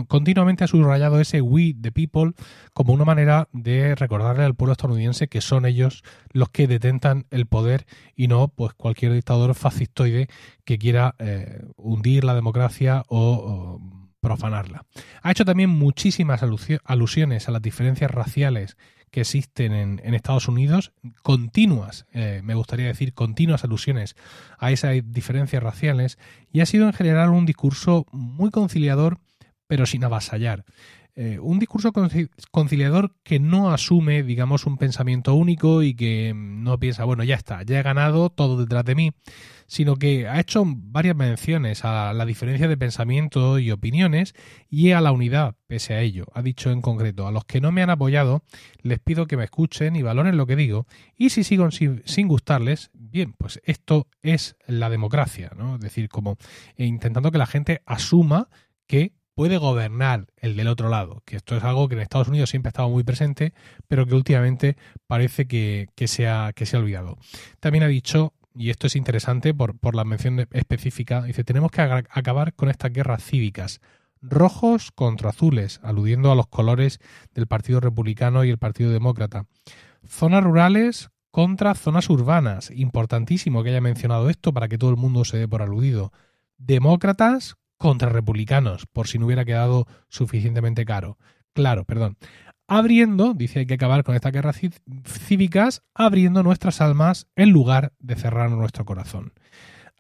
Continuamente 0.08 0.64
ha 0.64 0.68
subrayado 0.68 1.20
ese 1.20 1.42
we 1.42 1.76
the 1.82 1.92
people 1.92 2.32
como 2.74 2.94
una 2.94 3.04
manera 3.04 3.50
de 3.52 3.94
recordarle 3.94 4.46
al 4.46 4.56
pueblo 4.56 4.72
estadounidense 4.72 5.28
que 5.28 5.42
son 5.42 5.66
ellos 5.66 6.06
los 6.32 6.48
que 6.48 6.66
detentan 6.66 7.26
el 7.30 7.46
poder 7.46 7.86
y 8.16 8.30
no 8.30 8.48
pues 8.48 8.74
cualquier 8.74 9.12
dictador 9.12 9.54
fascistoide 9.54 10.30
que 10.64 10.78
quiera 10.78 11.16
eh, 11.20 11.66
hundir 11.76 12.24
la 12.24 12.36
democracia 12.36 13.04
o 13.10 13.82
profanarla. 14.20 14.86
Ha 15.22 15.32
hecho 15.32 15.46
también 15.46 15.70
muchísimas 15.70 16.42
alusiones 16.84 17.48
a 17.48 17.52
las 17.52 17.62
diferencias 17.62 18.12
raciales 18.12 18.78
que 19.12 19.22
existen 19.22 19.74
en, 19.74 20.14
Estados 20.14 20.48
Unidos, 20.48 20.92
continuas, 21.24 22.06
eh, 22.14 22.42
me 22.44 22.54
gustaría 22.54 22.88
decir, 22.88 23.14
continuas 23.14 23.64
alusiones 23.64 24.16
a 24.60 24.72
esas 24.72 24.98
diferencias 25.04 25.64
raciales, 25.64 26.20
y 26.52 26.60
ha 26.60 26.66
sido 26.66 26.86
en 26.86 26.94
general 26.94 27.30
un 27.30 27.46
discurso 27.46 28.06
muy 28.12 28.52
conciliador, 28.52 29.20
pero 29.68 29.86
sin 29.86 30.04
avasallar. 30.04 30.66
Eh, 31.22 31.38
un 31.38 31.60
discurso 31.60 31.92
conciliador 32.50 33.14
que 33.24 33.42
no 33.42 33.72
asume, 33.72 34.24
digamos, 34.24 34.66
un 34.66 34.78
pensamiento 34.78 35.34
único 35.34 35.84
y 35.84 35.94
que 35.94 36.32
no 36.34 36.80
piensa, 36.80 37.04
bueno, 37.04 37.26
ya 37.26 37.36
está, 37.36 37.62
ya 37.64 37.78
he 37.78 37.84
ganado 37.84 38.30
todo 38.30 38.56
detrás 38.56 38.86
de 38.86 38.96
mí, 38.96 39.12
sino 39.68 39.98
que 39.98 40.30
ha 40.30 40.40
hecho 40.40 40.64
varias 40.66 41.18
menciones 41.18 41.84
a 41.84 42.14
la 42.14 42.26
diferencia 42.26 42.70
de 42.70 42.78
pensamiento 42.78 43.60
y 43.60 43.70
opiniones 43.70 44.34
y 44.70 44.92
a 44.92 45.02
la 45.02 45.12
unidad 45.12 45.56
pese 45.68 45.94
a 45.94 46.00
ello. 46.00 46.24
Ha 46.36 46.42
dicho 46.42 46.72
en 46.72 46.80
concreto, 46.80 47.28
a 47.28 47.34
los 47.34 47.44
que 47.44 47.60
no 47.60 47.74
me 47.74 47.84
han 47.84 47.90
apoyado, 47.90 48.44
les 48.82 49.00
pido 49.00 49.28
que 49.28 49.36
me 49.36 49.44
escuchen 49.44 49.98
y 49.98 50.02
valoren 50.02 50.38
lo 50.38 50.48
que 50.48 50.56
digo, 50.56 50.88
y 51.18 51.32
si 51.32 51.44
sigo 51.44 51.70
sin, 51.70 52.28
gustarles, 52.30 52.92
bien, 52.94 53.34
pues 53.34 53.60
esto 53.66 54.08
es 54.22 54.56
la 54.68 54.90
democracia, 54.90 55.52
¿no? 55.58 55.76
Es 55.76 55.82
decir, 55.82 56.08
como 56.08 56.38
intentando 56.78 57.30
que 57.30 57.40
la 57.40 57.46
gente 57.46 57.82
asuma 57.86 58.48
que 58.88 59.19
puede 59.40 59.58
gobernar 59.58 60.28
el 60.36 60.58
del 60.58 60.68
otro 60.68 60.90
lado, 60.90 61.24
que 61.24 61.38
esto 61.38 61.56
es 61.56 61.64
algo 61.64 61.88
que 61.88 61.96
en 61.96 62.02
Estados 62.02 62.28
Unidos 62.28 62.50
siempre 62.50 62.68
ha 62.68 62.72
estado 62.72 62.90
muy 62.90 63.06
presente, 63.06 63.54
pero 63.88 64.06
que 64.06 64.14
últimamente 64.14 64.76
parece 65.08 65.48
que, 65.48 65.88
que, 65.96 66.10
se, 66.10 66.28
ha, 66.28 66.52
que 66.52 66.66
se 66.66 66.76
ha 66.76 66.82
olvidado. 66.82 67.18
También 67.62 67.86
ha 67.86 67.88
dicho 67.88 68.34
y 68.54 68.70
esto 68.70 68.88
es 68.88 68.98
interesante 68.98 69.54
por, 69.54 69.80
por 69.80 69.96
la 69.96 70.04
mención 70.04 70.46
específica, 70.52 71.22
dice, 71.22 71.46
tenemos 71.46 71.72
que 71.72 71.80
acabar 71.80 72.54
con 72.54 72.68
estas 72.68 72.92
guerras 72.92 73.24
cívicas, 73.24 73.80
rojos 74.22 74.92
contra 74.92 75.30
azules, 75.30 75.80
aludiendo 75.84 76.34
a 76.34 76.36
los 76.36 76.48
colores 76.48 77.00
del 77.34 77.48
Partido 77.48 77.80
Republicano 77.80 78.44
y 78.44 78.50
el 78.50 78.58
Partido 78.58 78.92
Demócrata. 78.92 79.46
Zonas 80.06 80.44
rurales 80.44 81.12
contra 81.32 81.76
zonas 81.76 82.10
urbanas, 82.10 82.72
importantísimo 82.72 83.64
que 83.64 83.70
haya 83.70 83.80
mencionado 83.80 84.30
esto 84.30 84.52
para 84.52 84.68
que 84.68 84.78
todo 84.78 84.90
el 84.90 84.98
mundo 84.98 85.24
se 85.24 85.38
dé 85.38 85.48
por 85.48 85.62
aludido. 85.62 86.12
Demócratas 86.58 87.56
contra 87.80 88.10
republicanos, 88.10 88.86
por 88.86 89.08
si 89.08 89.18
no 89.18 89.26
hubiera 89.26 89.46
quedado 89.46 89.88
suficientemente 90.10 90.86
caro. 90.86 91.18
Claro, 91.54 91.86
perdón 91.86 92.18
abriendo, 92.70 93.34
dice 93.34 93.60
hay 93.60 93.66
que 93.66 93.74
acabar 93.74 94.04
con 94.04 94.16
estas 94.16 94.32
guerras 94.32 94.62
cívicas, 95.06 95.82
abriendo 95.94 96.44
nuestras 96.44 96.82
almas 96.82 97.28
en 97.36 97.50
lugar 97.50 97.94
de 98.00 98.16
cerrar 98.16 98.52
nuestro 98.52 98.86
corazón. 98.86 99.34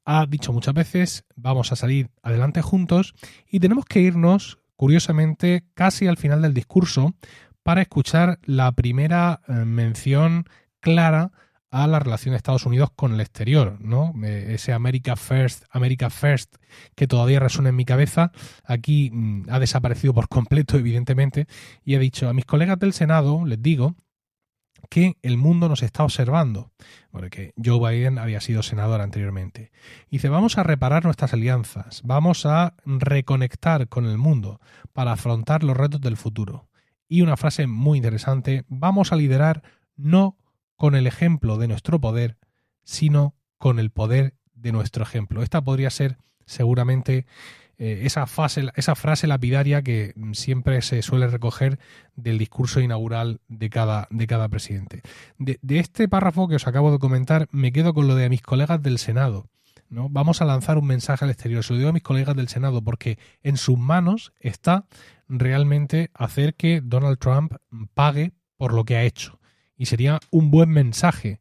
Ha 0.05 0.25
dicho 0.27 0.53
muchas 0.53 0.75
veces, 0.75 1.25
vamos 1.35 1.71
a 1.71 1.75
salir 1.75 2.11
adelante 2.21 2.61
juntos 2.61 3.15
y 3.49 3.59
tenemos 3.59 3.85
que 3.85 4.01
irnos, 4.01 4.59
curiosamente, 4.75 5.65
casi 5.73 6.07
al 6.07 6.17
final 6.17 6.43
del 6.43 6.53
discurso 6.53 7.15
para 7.63 7.81
escuchar 7.81 8.39
la 8.43 8.71
primera 8.71 9.41
eh, 9.47 9.53
mención 9.65 10.45
clara 10.79 11.31
a 11.71 11.87
la 11.87 11.99
relación 11.99 12.33
de 12.33 12.37
Estados 12.37 12.65
Unidos 12.65 12.89
con 12.95 13.13
el 13.13 13.21
exterior, 13.21 13.77
¿no? 13.79 14.13
Ese 14.23 14.73
America 14.73 15.15
First, 15.15 15.65
America 15.69 16.09
First 16.09 16.55
que 16.95 17.07
todavía 17.07 17.39
resuena 17.39 17.69
en 17.69 17.75
mi 17.75 17.85
cabeza, 17.85 18.31
aquí 18.63 19.11
mm, 19.11 19.45
ha 19.49 19.59
desaparecido 19.59 20.13
por 20.13 20.27
completo, 20.27 20.77
evidentemente, 20.77 21.47
y 21.83 21.95
he 21.95 21.99
dicho 21.99 22.27
a 22.27 22.33
mis 22.33 22.45
colegas 22.45 22.79
del 22.79 22.93
Senado, 22.93 23.45
les 23.45 23.61
digo 23.61 23.95
que 24.89 25.17
el 25.21 25.37
mundo 25.37 25.69
nos 25.69 25.83
está 25.83 26.03
observando, 26.03 26.71
porque 27.11 27.53
Joe 27.63 27.79
Biden 27.79 28.17
había 28.17 28.41
sido 28.41 28.63
senador 28.63 29.01
anteriormente. 29.01 29.71
Y 30.09 30.17
dice, 30.17 30.29
vamos 30.29 30.57
a 30.57 30.63
reparar 30.63 31.03
nuestras 31.03 31.33
alianzas, 31.33 32.01
vamos 32.03 32.45
a 32.45 32.75
reconectar 32.85 33.87
con 33.89 34.05
el 34.05 34.17
mundo 34.17 34.59
para 34.93 35.11
afrontar 35.11 35.63
los 35.63 35.77
retos 35.77 36.01
del 36.01 36.17
futuro. 36.17 36.69
Y 37.07 37.21
una 37.21 37.37
frase 37.37 37.67
muy 37.67 37.97
interesante, 37.97 38.65
vamos 38.67 39.11
a 39.11 39.15
liderar 39.15 39.63
no 39.95 40.38
con 40.79 40.95
el 40.95 41.07
ejemplo 41.07 41.57
de 41.57 41.67
nuestro 41.67 41.99
poder, 41.99 42.37
sino 42.83 43.35
con 43.57 43.79
el 43.79 43.91
poder 43.91 44.35
de 44.53 44.71
nuestro 44.71 45.03
ejemplo. 45.03 45.43
Esta 45.43 45.61
podría 45.61 45.89
ser 45.89 46.17
seguramente 46.45 47.25
eh, 47.77 48.03
esa, 48.05 48.25
esa 48.75 48.95
frase 48.95 49.27
lapidaria 49.27 49.81
que 49.81 50.13
siempre 50.31 50.81
se 50.81 51.01
suele 51.01 51.27
recoger 51.27 51.79
del 52.15 52.37
discurso 52.37 52.79
inaugural 52.79 53.41
de 53.49 53.69
cada, 53.69 54.07
de 54.09 54.25
cada 54.25 54.47
presidente. 54.47 55.01
De, 55.37 55.59
de, 55.61 55.79
este 55.79 56.07
párrafo 56.07 56.47
que 56.47 56.55
os 56.55 56.65
acabo 56.65 56.93
de 56.93 56.99
comentar, 56.99 57.49
me 57.51 57.73
quedo 57.73 57.93
con 57.93 58.07
lo 58.07 58.15
de 58.15 58.29
mis 58.29 58.41
colegas 58.41 58.81
del 58.81 58.99
Senado. 58.99 59.49
¿no? 59.89 60.07
Vamos 60.07 60.41
a 60.41 60.45
lanzar 60.45 60.77
un 60.77 60.87
mensaje 60.87 61.25
al 61.25 61.31
exterior. 61.31 61.61
Se 61.61 61.73
lo 61.73 61.79
digo 61.79 61.89
a 61.89 61.93
mis 61.93 62.03
colegas 62.03 62.37
del 62.37 62.47
Senado 62.47 62.81
porque 62.81 63.19
en 63.43 63.57
sus 63.57 63.77
manos 63.77 64.31
está 64.39 64.85
realmente 65.27 66.09
hacer 66.13 66.55
que 66.55 66.79
Donald 66.81 67.19
Trump 67.19 67.55
pague 67.93 68.31
por 68.55 68.73
lo 68.73 68.85
que 68.85 68.95
ha 68.95 69.03
hecho. 69.03 69.38
Y 69.79 69.85
sería 69.87 70.19
un 70.29 70.51
buen 70.51 70.69
mensaje 70.69 71.39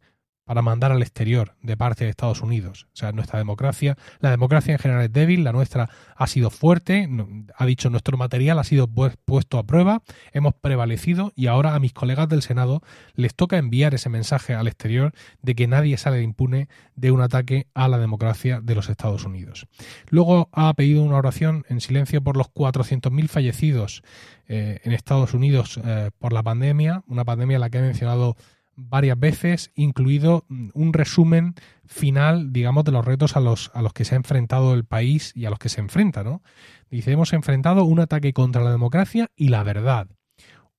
para 0.49 0.63
mandar 0.63 0.93
al 0.93 1.03
exterior 1.03 1.57
de 1.61 1.77
parte 1.77 2.05
de 2.05 2.11
Estados 2.11 2.41
Unidos. 2.41 2.87
O 2.95 2.97
sea, 2.97 3.13
nuestra 3.13 3.39
democracia, 3.39 3.99
la 4.21 4.31
democracia 4.31 4.73
en 4.73 4.79
general 4.79 5.05
es 5.05 5.13
débil, 5.13 5.45
la 5.45 5.53
nuestra 5.53 5.91
ha 6.17 6.27
sido 6.27 6.49
fuerte, 6.49 7.07
ha 7.55 7.67
dicho 7.67 7.91
nuestro 7.91 8.17
material 8.17 8.59
ha 8.59 8.65
sido 8.65 8.89
puesto 8.89 9.59
a 9.59 9.65
prueba, 9.65 10.01
hemos 10.33 10.55
prevalecido 10.55 11.35
y 11.37 11.49
ahora 11.49 11.75
a 11.75 11.81
mis 11.81 11.93
colegas 11.93 12.31
del 12.31 12.41
Senado 12.41 12.81
les 13.15 13.35
toca 13.35 13.59
enviar 13.59 13.93
ese 13.93 14.09
mensaje 14.09 14.55
al 14.55 14.69
exterior 14.69 15.13
de 15.43 15.55
que 15.55 15.67
nadie 15.67 15.99
sale 15.99 16.23
impune 16.23 16.71
de 16.97 17.11
un 17.11 17.21
ataque 17.21 17.67
a 17.75 17.87
la 17.87 17.99
democracia 17.99 18.63
de 18.63 18.75
los 18.75 18.89
Estados 18.89 19.27
Unidos. 19.27 19.67
Luego 20.09 20.49
ha 20.53 20.73
pedido 20.73 21.03
una 21.03 21.17
oración 21.17 21.67
en 21.69 21.83
silencio 21.83 22.23
por 22.23 22.39
los 22.39 22.47
400.000 22.47 23.29
fallecidos 23.29 24.03
eh, 24.47 24.81
en 24.83 24.93
Estados 24.93 25.35
Unidos 25.35 25.79
eh, 25.85 26.11
por 26.19 26.33
la 26.33 26.43
pandemia, 26.43 27.05
una 27.07 27.27
pandemia 27.27 27.57
en 27.57 27.61
la 27.61 27.69
que 27.69 27.77
ha 27.77 27.83
mencionado 27.83 28.35
varias 28.79 29.19
veces, 29.19 29.73
incluido 29.75 30.45
mm, 30.49 30.69
un 30.73 30.93
resumen 30.93 31.55
final, 31.85 32.53
digamos, 32.53 32.85
de 32.85 32.93
los 32.93 33.05
retos 33.05 33.37
a 33.37 33.41
los, 33.41 33.73
a 33.75 33.83
los 33.83 33.93
que 33.93 34.05
se 34.05 34.15
ha 34.15 34.17
enfrentado 34.17 34.73
el 34.75 34.85
país 34.85 35.33
y 35.35 35.47
a 35.47 35.51
los 35.51 35.59
que 35.59 35.69
se 35.69 35.81
enfrenta, 35.81 36.23
¿no? 36.23 36.43
Dice, 36.89 37.11
hemos 37.11 37.33
enfrentado 37.33 37.85
un 37.85 37.99
ataque 37.99 38.33
contra 38.33 38.63
la 38.63 38.71
democracia 38.71 39.31
y 39.35 39.49
la 39.49 39.65
verdad, 39.65 40.09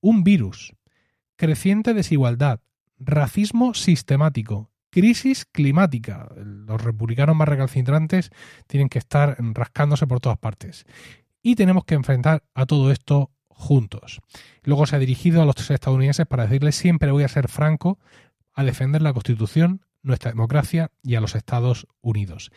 un 0.00 0.24
virus, 0.24 0.74
creciente 1.36 1.92
desigualdad, 1.92 2.60
racismo 2.98 3.74
sistemático, 3.74 4.70
crisis 4.88 5.44
climática. 5.44 6.28
Los 6.36 6.82
republicanos 6.82 7.36
más 7.36 7.48
recalcitrantes 7.48 8.30
tienen 8.66 8.88
que 8.88 8.98
estar 8.98 9.36
rascándose 9.38 10.06
por 10.06 10.20
todas 10.20 10.38
partes. 10.38 10.86
Y 11.42 11.54
tenemos 11.54 11.84
que 11.84 11.94
enfrentar 11.94 12.44
a 12.54 12.64
todo 12.64 12.90
esto 12.90 13.30
juntos. 13.60 14.20
Luego 14.64 14.86
se 14.86 14.96
ha 14.96 14.98
dirigido 14.98 15.42
a 15.42 15.44
los 15.44 15.70
estadounidenses 15.70 16.26
para 16.26 16.44
decirles 16.44 16.74
siempre 16.74 17.12
voy 17.12 17.24
a 17.24 17.28
ser 17.28 17.48
franco 17.48 17.98
a 18.54 18.64
defender 18.64 19.02
la 19.02 19.12
Constitución, 19.12 19.84
nuestra 20.02 20.32
democracia 20.32 20.90
y 21.02 21.14
a 21.14 21.20
los 21.20 21.34
Estados 21.34 21.86
Unidos. 22.00 22.50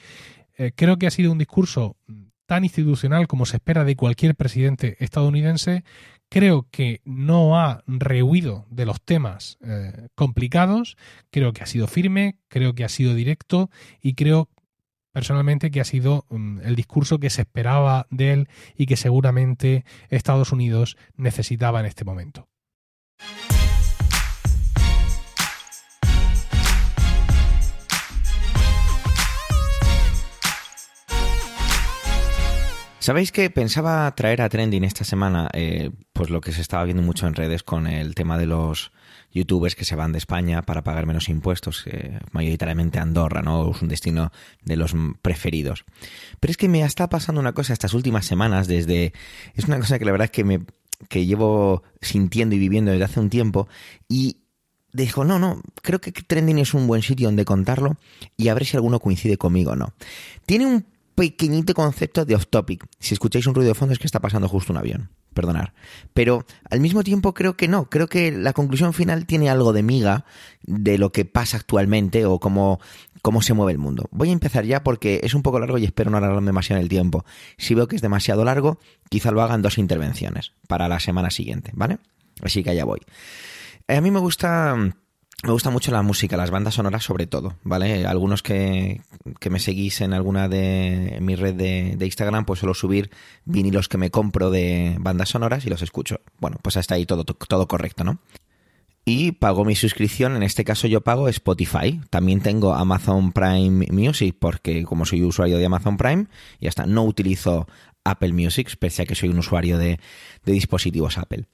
Eh, 0.58 0.72
creo 0.76 0.98
que 0.98 1.08
ha 1.08 1.12
sido 1.12 1.32
un 1.32 1.38
discurso 1.38 1.98
tan 2.46 2.64
institucional 2.64 3.28
como 3.28 3.46
se 3.46 3.58
espera 3.58 3.84
de 3.84 3.96
cualquier 3.96 4.36
presidente 4.36 4.98
estadounidense. 5.00 5.84
Creo 6.30 6.68
que 6.72 7.02
no 7.06 7.60
ha 7.60 7.84
rehuido 7.88 8.66
de 8.70 8.86
los 8.86 9.02
temas 9.02 9.58
eh, 9.62 10.08
complicados, 10.16 10.98
creo 11.32 11.54
que 11.54 11.64
ha 11.64 11.68
sido 11.68 11.88
firme, 11.88 12.38
creo 12.48 12.74
que 12.74 12.84
ha 12.84 12.90
sido 12.90 13.14
directo 13.14 13.70
y 14.02 14.16
creo 14.16 14.50
personalmente 15.14 15.72
que 15.72 15.80
ha 15.80 15.86
sido 15.86 16.26
mm, 16.30 16.60
el 16.64 16.76
discurso 16.76 17.20
que 17.20 17.30
se 17.30 17.44
esperaba 17.44 18.08
de 18.10 18.34
él 18.34 18.50
y 18.76 18.88
que 18.88 18.98
seguramente 18.98 19.86
Estados 20.10 20.52
Unidos 20.52 20.98
necesitaba 21.16 21.80
en 21.80 21.86
este 21.86 22.04
momento. 22.04 22.50
¿Sabéis 33.04 33.34
que 33.34 33.50
pensaba 33.50 34.10
traer 34.16 34.42
a 34.42 34.48
Trending 34.48 34.86
esta 34.86 35.04
semana 35.04 35.50
eh, 35.52 35.92
pues 36.14 36.30
lo 36.30 36.40
que 36.40 36.54
se 36.54 36.62
estaba 36.62 36.86
viendo 36.86 37.04
mucho 37.04 37.28
en 37.28 37.34
redes 37.34 37.62
con 37.62 37.86
el 37.86 38.16
tema 38.16 38.38
de 38.38 38.46
los 38.46 38.94
youtubers 39.34 39.76
que 39.76 39.84
se 39.84 39.98
van 39.98 40.14
de 40.14 40.20
España 40.20 40.62
para 40.62 40.86
pagar 40.86 41.06
menos 41.06 41.28
impuestos, 41.28 41.84
mayoritariamente 42.32 43.00
Andorra, 43.00 43.42
¿no? 43.42 43.70
Es 43.72 43.82
un 43.82 43.90
destino 43.90 44.32
de 44.64 44.78
los 44.78 44.96
preferidos. 45.22 45.84
Pero 46.40 46.52
es 46.52 46.56
que 46.56 46.70
me 46.70 46.82
está 46.82 47.10
pasando 47.10 47.42
una 47.42 47.52
cosa 47.52 47.74
estas 47.74 47.94
últimas 47.94 48.26
semanas 48.26 48.68
desde... 48.68 49.12
Es 49.54 49.66
una 49.66 49.80
cosa 49.80 50.00
que 50.00 50.06
la 50.06 50.12
verdad 50.14 50.26
es 50.28 50.32
que 50.32 50.46
me 50.46 50.62
que 51.10 51.26
llevo 51.26 51.84
sintiendo 52.00 52.56
y 52.56 52.60
viviendo 52.60 52.92
desde 52.92 53.04
hace 53.04 53.20
un 53.20 53.30
tiempo 53.30 53.68
y 54.08 54.38
dijo, 54.94 55.26
no, 55.26 55.40
no, 55.40 55.62
creo 55.82 56.00
que 56.00 56.14
Trending 56.14 56.60
es 56.60 56.74
un 56.74 56.88
buen 56.88 57.02
sitio 57.02 57.28
donde 57.28 57.44
contarlo 57.44 57.98
y 58.38 58.48
a 58.48 58.54
ver 58.54 58.64
si 58.64 58.78
alguno 58.78 59.02
coincide 59.02 59.38
conmigo 59.38 59.72
o 59.72 59.76
no. 59.76 59.94
Tiene 60.46 60.68
un 60.68 60.93
pequeñito 61.16 61.74
concepto 61.74 62.26
de 62.26 62.36
off 62.36 62.48
topic. 62.48 62.86
Si 63.00 63.14
escucháis 63.14 63.48
un 63.48 63.56
ruido 63.56 63.70
de 63.70 63.76
fondo 63.76 63.94
es 63.94 64.00
que 64.00 64.08
está 64.08 64.20
pasando 64.20 64.48
justo 64.48 64.74
un 64.74 64.78
avión. 64.78 65.10
Perdonar. 65.34 65.74
Pero 66.14 66.46
al 66.70 66.80
mismo 66.80 67.04
tiempo 67.04 67.34
creo 67.34 67.58
que 67.58 67.68
no. 67.68 67.90
Creo 67.90 68.08
que 68.08 68.32
la 68.32 68.54
conclusión 68.54 68.94
final 68.94 69.26
tiene 69.26 69.50
algo 69.50 69.74
de 69.74 69.82
miga 69.82 70.26
de 70.62 70.98
lo 70.98 71.12
que 71.12 71.26
pasa 71.26 71.58
actualmente 71.58 72.26
o 72.26 72.40
cómo, 72.40 72.80
cómo 73.22 73.42
se 73.42 73.54
mueve 73.54 73.72
el 73.72 73.80
mundo. 73.80 74.08
Voy 74.12 74.30
a 74.30 74.34
empezar 74.34 74.66
ya 74.66 74.84
porque 74.84 75.22
es 75.24 75.34
un 75.34 75.42
poco 75.42 75.60
largo 75.60 75.78
y 75.80 75.86
espero 75.86 76.12
no 76.12 76.18
alargarme 76.18 76.48
demasiado 76.48 76.80
en 76.80 76.84
el 76.84 76.90
tiempo. 76.90 77.26
Si 77.58 77.74
veo 77.74 77.88
que 77.88 77.96
es 77.96 78.02
demasiado 78.02 78.46
largo, 78.46 78.80
quizá 79.10 79.32
lo 79.32 79.42
hagan 79.42 79.62
dos 79.62 79.78
intervenciones 79.78 80.54
para 80.68 80.88
la 80.88 81.00
semana 81.00 81.32
siguiente, 81.32 81.72
¿vale? 81.74 81.98
Así 82.42 82.64
que 82.64 82.70
allá 82.70 82.86
voy. 82.86 83.00
A 83.88 84.00
mí 84.02 84.12
me 84.12 84.20
gusta 84.20 84.76
me 85.44 85.52
gusta 85.52 85.70
mucho 85.70 85.92
la 85.92 86.02
música, 86.02 86.38
las 86.38 86.52
bandas 86.52 86.76
sonoras 86.76 87.04
sobre 87.04 87.28
todo, 87.28 87.58
¿vale? 87.64 88.06
Algunos 88.06 88.42
que, 88.42 89.02
que 89.42 89.50
me 89.50 89.60
seguís 89.60 90.00
en 90.00 90.14
alguna 90.14 90.48
de 90.48 91.18
mi 91.22 91.36
red 91.36 91.54
de, 91.54 92.06
Instagram, 92.06 92.46
pues 92.46 92.60
suelo 92.60 92.74
subir 92.74 93.12
vinilos 93.44 93.90
que 93.90 93.98
me 93.98 94.10
compro 94.10 94.52
de 94.52 94.96
bandas 95.00 95.30
sonoras 95.30 95.66
y 95.66 95.70
los 95.70 95.82
escucho. 95.82 96.22
Bueno, 96.40 96.58
pues 96.62 96.78
hasta 96.78 96.96
ahí 96.96 97.06
todo, 97.06 97.26
todo 97.26 97.68
correcto, 97.68 98.06
¿no? 98.06 98.20
Y 99.04 99.34
pago 99.34 99.66
mi 99.66 99.76
suscripción, 99.76 100.38
en 100.38 100.44
este 100.44 100.64
caso 100.64 100.88
yo 100.88 101.02
pago 101.02 101.28
Spotify. 101.28 102.00
También 102.10 102.40
tengo 102.40 102.74
Amazon 102.74 103.34
Prime 103.34 103.88
Music, 103.92 104.38
porque 104.40 104.86
como 104.86 105.06
soy 105.06 105.24
usuario 105.24 105.58
de 105.58 105.66
Amazon 105.66 105.98
Prime, 105.98 106.28
y 106.62 106.68
hasta 106.68 106.86
no 106.86 107.04
utilizo 107.04 107.68
Apple 108.06 108.32
Music, 108.32 108.78
pese 108.78 109.02
a 109.02 109.06
que 109.06 109.16
soy 109.16 109.28
un 109.28 109.40
usuario 109.40 109.78
de, 109.78 110.00
de 110.46 110.54
dispositivos 110.54 111.18
Apple. 111.18 111.48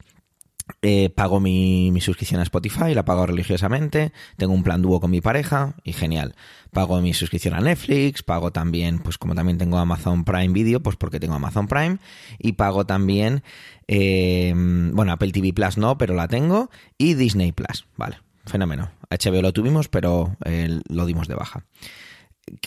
Eh, 0.82 1.10
pago 1.10 1.40
mi, 1.40 1.92
suscripción 2.02 2.40
a 2.40 2.44
Spotify, 2.44 2.94
la 2.94 3.04
pago 3.04 3.26
religiosamente, 3.26 4.12
tengo 4.38 4.54
un 4.54 4.64
plan 4.64 4.82
dúo 4.82 5.00
con 5.00 5.12
mi 5.12 5.22
pareja 5.22 5.76
y 5.84 5.94
genial. 5.94 6.36
Pago 6.72 7.02
mi 7.02 7.14
suscripción 7.14 7.54
a 7.54 7.60
Netflix, 7.60 8.24
pago 8.24 8.52
también, 8.52 9.00
pues 9.00 9.18
como 9.18 9.36
también 9.36 9.58
tengo 9.58 9.78
Amazon 9.78 10.24
Prime 10.24 10.54
Video, 10.54 10.82
pues 10.82 10.96
porque 10.96 11.20
tengo 11.20 11.36
Amazon 11.36 11.68
Prime, 11.68 11.98
y 12.38 12.54
pago 12.54 12.86
también, 12.86 13.44
eh, 13.88 14.54
bueno, 14.56 15.12
Apple 15.12 15.32
TV 15.32 15.54
Plus 15.54 15.78
no, 15.78 15.98
pero 15.98 16.14
la 16.14 16.28
tengo, 16.28 16.70
y 16.98 17.16
Disney 17.16 17.52
Plus, 17.52 17.86
vale, 17.98 18.20
fenómeno. 18.46 18.92
HBO 19.10 19.42
lo 19.42 19.54
tuvimos, 19.54 19.90
pero 19.90 20.38
eh, 20.46 20.80
lo 20.88 21.06
dimos 21.06 21.28
de 21.28 21.36
baja. 21.36 21.66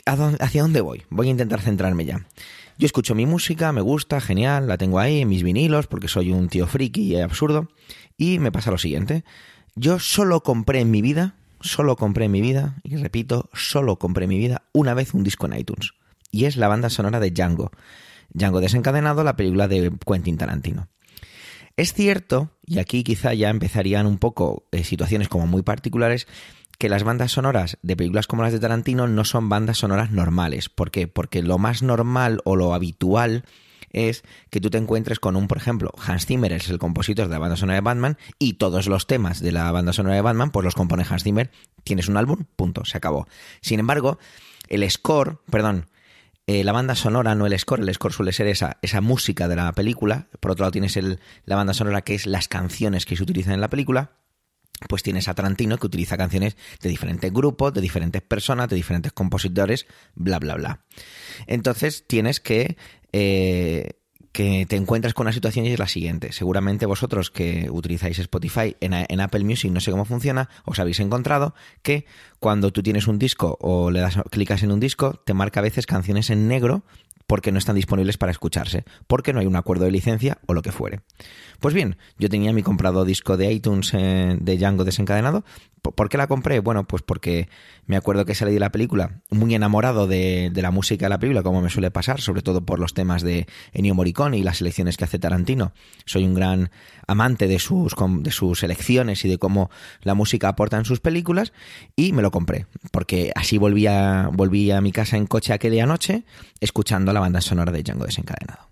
¿Hacia 0.07 0.63
dónde 0.63 0.81
voy? 0.81 1.03
Voy 1.11 1.29
a 1.29 1.31
intentar 1.31 1.61
centrarme 1.61 2.05
ya. 2.05 2.27
Yo 2.79 2.87
escucho 2.87 3.15
mi 3.15 3.27
música, 3.27 3.73
me 3.73 3.81
gusta, 3.81 4.21
genial, 4.21 4.67
la 4.67 4.79
tengo 4.79 4.99
ahí 4.99 5.21
en 5.21 5.29
mis 5.29 5.43
vinilos 5.43 5.87
porque 5.87 6.09
soy 6.09 6.33
un 6.33 6.49
tío 6.49 6.67
friki 6.67 7.03
y 7.03 7.21
absurdo. 7.21 7.69
Y 8.17 8.39
me 8.39 8.53
pasa 8.53 8.71
lo 8.71 8.79
siguiente. 8.79 9.25
Yo 9.75 9.99
solo 9.99 10.43
compré 10.43 10.81
en 10.81 10.91
mi 10.91 11.03
vida, 11.03 11.35
solo 11.61 11.97
compré 11.97 12.27
en 12.27 12.33
mi 12.33 12.41
vida, 12.41 12.77
y 12.83 12.97
repito, 12.97 13.51
solo 13.53 13.99
compré 13.99 14.25
en 14.25 14.31
mi 14.31 14.39
vida 14.39 14.63
una 14.73 14.95
vez 14.95 15.15
un 15.15 15.23
disco 15.23 15.47
en 15.47 15.59
iTunes. 15.59 15.93
Y 16.31 16.47
es 16.47 16.57
la 16.57 16.69
banda 16.69 16.91
sonora 16.91 17.21
de 17.21 17.31
Django. 17.31 17.71
Django 18.31 18.61
desencadenado, 18.61 19.23
la 19.25 19.37
película 19.37 19.69
de 19.69 19.93
Quentin 20.07 20.39
Tarantino. 20.39 20.89
Es 21.77 21.95
cierto, 21.95 22.51
y 22.67 22.79
aquí 22.79 23.03
quizá 23.03 23.33
ya 23.33 23.49
empezarían 23.49 24.07
un 24.07 24.19
poco 24.19 24.67
eh, 24.73 24.85
situaciones 24.85 25.29
como 25.29 25.47
muy 25.47 25.63
particulares, 25.63 26.27
que 26.79 26.89
las 26.89 27.05
bandas 27.05 27.33
sonoras 27.33 27.79
de 27.83 27.97
películas 27.97 28.27
como 28.27 28.43
las 28.43 28.53
de 28.53 28.61
Tarantino 28.61 29.07
no 29.09 29.25
son 29.25 29.49
bandas 29.49 29.79
sonoras 29.79 30.11
normales. 30.11 30.69
¿Por 30.69 30.91
qué? 30.91 31.07
Porque 31.07 31.43
lo 31.43 31.59
más 31.59 31.83
normal 31.83 32.41
o 32.45 32.57
lo 32.57 32.75
habitual 32.75 33.45
es 33.93 34.25
que 34.51 34.61
tú 34.61 34.71
te 34.71 34.79
encuentres 34.79 35.21
con 35.21 35.37
un, 35.37 35.49
por 35.49 35.59
ejemplo, 35.59 35.93
Hans 36.05 36.27
Zimmer 36.27 36.53
es 36.53 36.69
el 36.71 36.79
compositor 36.79 37.29
de 37.29 37.33
la 37.33 37.39
banda 37.39 37.57
sonora 37.57 37.75
de 37.75 37.83
Batman 37.83 38.19
y 38.39 38.55
todos 38.55 38.87
los 38.87 39.07
temas 39.07 39.41
de 39.41 39.53
la 39.53 39.71
banda 39.71 39.93
sonora 39.93 40.15
de 40.15 40.23
Batman 40.23 40.51
pues 40.51 40.65
los 40.65 40.75
compone 40.75 41.05
Hans 41.09 41.25
Zimmer. 41.25 41.51
Tienes 41.85 42.09
un 42.09 42.17
álbum, 42.17 42.45
punto, 42.57 42.85
se 42.85 42.97
acabó. 42.97 43.29
Sin 43.61 43.81
embargo, 43.81 44.19
el 44.69 44.89
score, 44.91 45.41
perdón, 45.51 45.87
eh, 46.47 46.65
la 46.65 46.73
banda 46.73 46.95
sonora, 46.95 47.35
no 47.35 47.47
el 47.47 47.59
score, 47.59 47.81
el 47.81 47.95
score 47.95 48.13
suele 48.13 48.33
ser 48.33 48.47
esa, 48.47 48.79
esa 48.83 49.01
música 49.01 49.47
de 49.47 49.57
la 49.57 49.73
película. 49.73 50.29
Por 50.41 50.53
otro 50.53 50.65
lado 50.65 50.73
tienes 50.73 50.97
el, 50.97 51.21
la 51.45 51.57
banda 51.57 51.75
sonora 51.75 52.03
que 52.03 52.15
es 52.15 52.27
las 52.27 52.49
canciones 52.49 53.07
que 53.07 53.17
se 53.17 53.23
utilizan 53.23 53.55
en 53.55 53.61
la 53.61 53.71
película 53.71 54.22
pues 54.89 55.03
tienes 55.03 55.29
a 55.29 55.35
Tarantino 55.35 55.79
que 55.79 55.87
utiliza 55.87 56.17
canciones 56.17 56.57
de 56.81 56.89
diferentes 56.89 57.33
grupos, 57.33 57.73
de 57.75 57.81
diferentes 57.81 58.23
personas, 58.23 58.69
de 58.69 58.77
diferentes 58.77 59.13
compositores, 59.13 59.87
bla, 60.15 60.39
bla, 60.39 60.55
bla. 60.55 60.81
Entonces 61.47 62.05
tienes 62.07 62.41
que... 62.41 62.77
Eh, 63.13 63.91
que 64.33 64.65
te 64.67 64.77
encuentras 64.77 65.13
con 65.13 65.27
una 65.27 65.33
situación 65.33 65.67
y 65.67 65.73
es 65.73 65.79
la 65.79 65.87
siguiente. 65.87 66.33
Seguramente 66.33 66.87
vosotros 66.87 67.31
que 67.31 67.69
utilizáis 67.71 68.19
Spotify 68.19 68.77
en, 68.81 68.95
en, 68.95 69.21
Apple 69.21 69.45
Music, 69.45 69.71
no 69.71 69.81
sé 69.81 69.91
cómo 69.91 70.07
funciona, 70.07 70.49
os 70.65 70.79
habéis 70.79 71.01
encontrado 71.01 71.55
que 71.83 72.07
cuando 72.41 72.73
tú 72.73 72.83
tienes 72.83 73.07
un 73.07 73.19
disco 73.19 73.59
o 73.61 73.91
le 73.91 74.01
das 74.01 74.17
clicas 74.31 74.63
en 74.63 74.73
un 74.73 74.81
disco, 74.81 75.21
te 75.27 75.35
marca 75.35 75.61
a 75.61 75.63
veces 75.63 75.85
canciones 75.85 76.31
en 76.31 76.49
negro 76.49 76.83
porque 77.33 77.51
no 77.51 77.57
están 77.57 77.77
disponibles 77.77 78.19
para 78.19 78.31
escucharse, 78.31 78.85
porque 79.07 79.33
no 79.33 79.41
hay 79.41 79.47
un 79.47 79.57
acuerdo 79.57 79.87
de 79.87 79.91
licencia 79.91 80.37
o 80.45 80.53
lo 80.53 80.61
que 80.61 80.71
fuere. 80.71 81.01
Pues 81.61 81.73
bien, 81.73 81.97
yo 82.19 82.29
tenía 82.29 82.53
mi 82.53 82.63
comprado 82.63 83.07
disco 83.07 83.39
de 83.39 83.51
iTunes 83.51 83.95
eh, 83.95 84.37
de 84.39 84.59
Django 84.59 84.85
desencadenado. 84.85 85.43
¿Por 85.81 86.09
qué 86.09 86.19
la 86.19 86.27
compré? 86.27 86.61
Bueno, 86.61 86.87
pues 86.87 87.03
porque 87.03 87.49
me 87.87 87.97
acuerdo 87.97 88.25
que 88.25 88.37
salí 88.37 88.53
de 88.53 88.61
la 88.61 88.71
película 88.71 89.23
muy 89.31 89.55
enamorado 89.55 90.07
de, 90.07 90.53
la 90.55 90.71
música 90.71 91.07
de 91.07 91.11
la 91.11 91.19
película, 91.19 91.43
como 91.43 91.61
me 91.61 91.71
suele 91.71 91.91
pasar, 91.91 92.21
sobre 92.21 92.43
todo 92.43 92.65
por 92.65 92.79
los 92.79 92.95
temas 92.95 93.23
de 93.23 93.47
Ennio 93.73 93.95
Morricone 93.95 94.39
y 94.39 94.43
las 94.43 94.59
selecciones 94.59 94.97
que 94.97 95.05
hace 95.05 95.19
Tarantino. 95.19 95.73
Soy 96.05 96.25
un 96.25 96.35
gran 96.35 96.71
amante 97.09 97.49
de 97.49 97.59
sus, 97.59 97.95
de 98.21 98.31
sus 98.31 98.61
selecciones 98.61 99.25
y 99.25 99.29
de 99.29 99.39
cómo 99.39 99.71
la 100.03 100.15
música 100.15 100.49
aporta 100.49 100.77
en 100.77 100.85
sus 100.85 101.01
películas 101.01 101.53
y 101.97 102.13
me 102.13 102.23
lo 102.23 102.31
compré, 102.31 102.67
porque 102.93 103.33
así 103.35 103.59
volví 103.59 103.89
a, 103.89 104.29
volví 104.33 104.71
a 104.71 104.81
mi 104.81 104.93
casa 104.93 105.17
en 105.17 105.27
coche 105.27 105.53
aquella 105.53 105.87
noche 105.87 106.25
escuchando 106.61 107.13
la 107.13 107.21
banda 107.23 107.41
sonora 107.41 107.73
de 107.73 107.83
Django 107.83 108.05
desencadenado. 108.05 108.69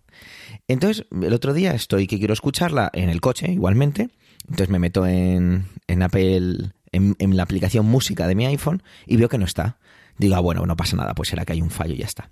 Entonces, 0.68 1.06
el 1.10 1.32
otro 1.32 1.52
día 1.52 1.72
estoy 1.72 2.06
que 2.06 2.18
quiero 2.18 2.32
escucharla 2.32 2.90
en 2.92 3.08
el 3.08 3.20
coche, 3.20 3.50
igualmente. 3.50 4.10
Entonces 4.42 4.68
me 4.68 4.78
meto 4.78 5.06
en, 5.06 5.66
en 5.86 6.02
Apple, 6.02 6.72
en, 6.92 7.36
la 7.36 7.42
aplicación 7.42 7.86
música 7.86 8.26
de 8.26 8.34
mi 8.34 8.46
iPhone 8.46 8.82
y 9.06 9.16
veo 9.16 9.28
que 9.28 9.38
no 9.38 9.44
está. 9.44 9.78
Digo, 10.18 10.36
ah, 10.36 10.40
bueno, 10.40 10.66
no 10.66 10.76
pasa 10.76 10.96
nada, 10.96 11.14
pues 11.14 11.30
será 11.30 11.44
que 11.44 11.54
hay 11.54 11.62
un 11.62 11.70
fallo 11.70 11.94
y 11.94 11.98
ya 11.98 12.06
está. 12.06 12.30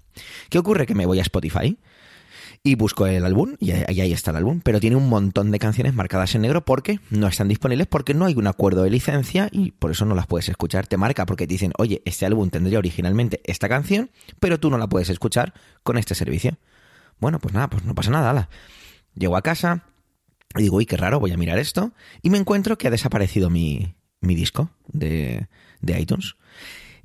¿Qué 0.51 0.59
ocurre? 0.59 0.87
Que 0.87 0.95
me 0.95 1.07
voy 1.07 1.19
a 1.19 1.23
Spotify 1.23 1.79
y 2.62 2.75
busco 2.75 3.07
el 3.07 3.25
álbum 3.25 3.55
y 3.59 3.71
ahí 3.71 4.12
está 4.12 4.31
el 4.31 4.38
álbum, 4.38 4.61
pero 4.62 4.81
tiene 4.81 4.97
un 4.97 5.09
montón 5.09 5.51
de 5.51 5.59
canciones 5.59 5.94
marcadas 5.94 6.35
en 6.35 6.42
negro 6.42 6.64
porque 6.64 7.01
no 7.11 7.27
están 7.27 7.49
disponibles 7.49 7.87
porque 7.87 8.14
no 8.14 8.27
hay 8.27 8.35
un 8.35 8.47
acuerdo 8.47 8.83
de 8.83 8.90
licencia 8.90 9.49
y 9.53 9.73
por 9.73 9.90
eso 9.90 10.05
no 10.05 10.14
las 10.14 10.27
puedes 10.27 10.49
escuchar. 10.49 10.87
Te 10.87 10.97
marca 10.97 11.27
porque 11.27 11.47
te 11.47 11.55
dicen, 11.55 11.73
oye, 11.79 12.03
este 12.05 12.27
álbum 12.27 12.51
tendría 12.51 12.79
originalmente 12.79 13.40
esta 13.44 13.68
canción, 13.68 14.11
pero 14.40 14.59
tú 14.59 14.71
no 14.71 14.79
la 14.79 14.88
puedes 14.88 15.09
escuchar 15.09 15.55
con 15.83 15.99
este 15.99 16.14
servicio. 16.14 16.59
Bueno, 17.21 17.38
pues 17.38 17.55
nada, 17.55 17.68
pues 17.68 17.85
no 17.85 17.94
pasa 17.94 18.11
nada. 18.11 18.31
Ala. 18.31 18.49
Llego 19.14 19.37
a 19.37 19.42
casa 19.42 19.85
y 20.57 20.62
digo, 20.62 20.77
uy, 20.77 20.87
qué 20.87 20.97
raro, 20.97 21.21
voy 21.21 21.33
a 21.33 21.37
mirar 21.37 21.59
esto 21.59 21.92
y 22.23 22.31
me 22.31 22.38
encuentro 22.38 22.79
que 22.79 22.88
ha 22.88 22.90
desaparecido 22.90 23.51
mi, 23.51 23.94
mi 24.21 24.35
disco 24.35 24.71
de, 24.87 25.49
de 25.81 26.01
iTunes. 26.01 26.37